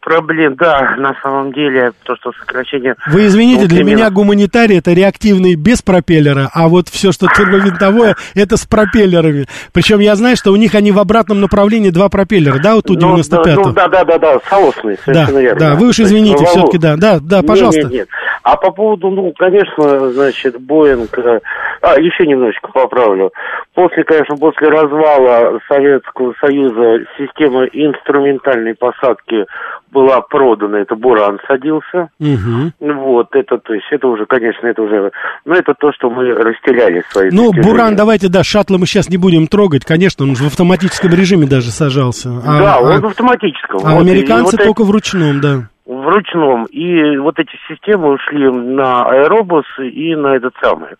[0.00, 2.94] проблем, да, на самом деле, то, что сокращение...
[3.06, 8.16] Вы извините, Ну, для меня гуманитарий это реактивный без пропеллера, а вот все, что турбовинтовое,
[8.34, 9.46] это с пропеллерами.
[9.72, 12.94] Причем я знаю, что у них они в обратном направлении два пропеллера, да, вот у
[12.94, 15.60] Ну, 95 ну, да, да, да, да, соосные, Да, совершенно верно.
[15.60, 17.82] да, вы уж извините, ну, все-таки, да, да, да, Нет, пожалуйста.
[17.82, 18.08] Нет, нет.
[18.42, 21.16] А по поводу, ну, конечно, значит, Боинг...
[21.18, 21.40] э,
[21.80, 23.32] А, еще немножечко поправлю.
[23.74, 29.46] После, конечно, после развала Советского Союза система инструментальной посадки
[29.90, 32.08] была продана, это Буран садился.
[32.18, 32.72] Мгм.
[32.80, 35.10] Вот, это, то есть, это уже, конечно, это уже...
[35.44, 37.62] Ну, это то, что мы расстреляли свои Ну, достижения.
[37.62, 41.70] Буран, давайте, да, шаттла мы сейчас не будем трогать, конечно, он в автоматическом режиме даже
[41.70, 42.30] сажался.
[42.46, 43.80] А, да, он а- в автоматическом.
[43.84, 45.68] а Вот, американцы вот только в ручном, да.
[45.86, 46.66] В ручном.
[46.66, 50.90] И вот эти системы ушли на аэробус и на этот самый,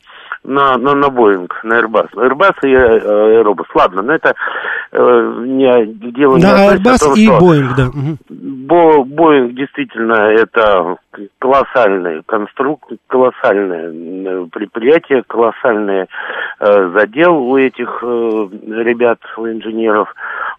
[0.44, 2.08] на, на, на Боинг, на Airbus.
[2.14, 3.66] Airbus и э, аэробус.
[3.74, 4.34] Ладно, но это
[4.90, 7.86] э, не дело не Да, относится Airbus том, и что Боинг, да.
[8.28, 10.96] Бо- Боинг действительно это
[11.38, 16.06] колоссальный конструк, колоссальное э, предприятие, колоссальный
[16.58, 18.48] э, задел у этих э,
[18.82, 20.12] ребят, у инженеров.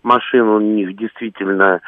[0.04, 1.82] Машины у них действительно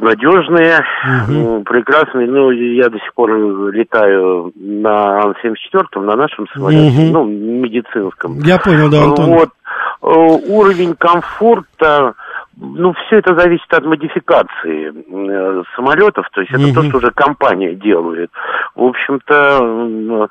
[0.00, 0.84] надежные,
[1.28, 2.26] ну, прекрасные.
[2.26, 3.30] Ну, я до сих пор
[3.72, 7.12] летаю на Ан-74, на нашем самолете, Мгм.
[7.12, 8.38] ну, медицинском.
[8.40, 9.26] Я понял, да, Антон.
[9.30, 9.50] Вот,
[10.02, 12.14] уровень комфорта
[12.58, 17.74] ну, все это зависит от модификации э, самолетов, то есть это то, что уже компания
[17.74, 18.30] делает.
[18.74, 20.28] В общем-то,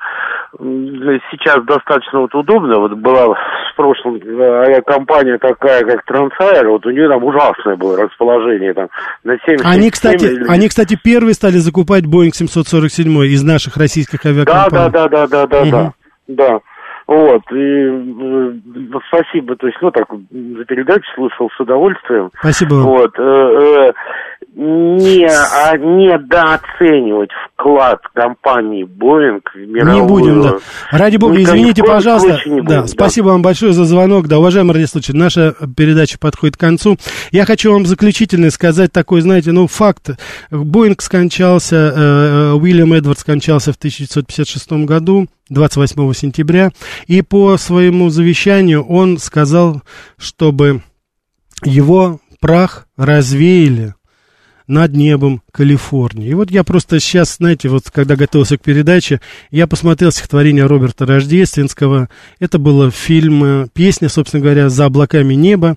[0.59, 2.79] э, сейчас достаточно вот удобно.
[2.79, 8.73] Вот была в прошлом авиакомпания такая, как Трансайр, вот у нее там ужасное было расположение
[8.73, 8.87] там
[9.23, 14.71] на 7 Они, кстати, они, кстати, первые стали закупать Boeing 747 из наших российских авиакомпаний.
[14.71, 15.93] Да, да, да, да, да, да, да.
[16.27, 16.59] Да.
[17.07, 18.53] Вот, и э,
[19.09, 22.31] спасибо, то есть, ну, так, за передачу слушал с удовольствием.
[22.39, 22.75] Спасибо.
[22.75, 23.93] Вот, э, э,
[24.55, 30.01] не, а, недооценивать вклад компании Boeing в мировую...
[30.01, 30.55] Не будем, да.
[30.91, 32.39] Ради бога, извините, пожалуйста.
[32.45, 34.27] Будем, да, да, спасибо вам большое за звонок.
[34.27, 36.97] Да, уважаемый радиослушатель, наша передача подходит к концу.
[37.31, 40.11] Я хочу вам заключительно сказать такой, знаете, ну, факт.
[40.49, 45.27] Боинг скончался, э, э Уильям Эдвард скончался в 1956 году.
[45.49, 46.71] 28 сентября,
[47.07, 49.83] и по своему завещанию он сказал,
[50.17, 50.81] чтобы
[51.63, 53.93] его прах развеяли
[54.67, 56.29] над небом Калифорнии.
[56.29, 59.21] И вот я просто сейчас, знаете, вот когда готовился к передаче,
[59.51, 62.09] я посмотрел стихотворение Роберта Рождественского.
[62.39, 65.75] Это было фильм, э, песня, собственно говоря, «За облаками неба».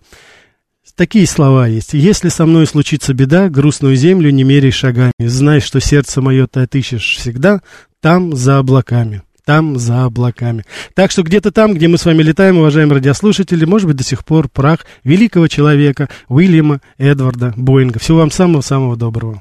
[0.97, 1.93] Такие слова есть.
[1.93, 5.13] «Если со мной случится беда, грустную землю не меряй шагами.
[5.19, 7.61] Знай, что сердце мое ты отыщешь всегда
[8.01, 10.67] там, за облаками» там, за облаками.
[10.93, 14.23] Так что где-то там, где мы с вами летаем, уважаемые радиослушатели, может быть, до сих
[14.23, 17.99] пор прах великого человека Уильяма Эдварда Боинга.
[17.99, 19.41] Всего вам самого-самого доброго.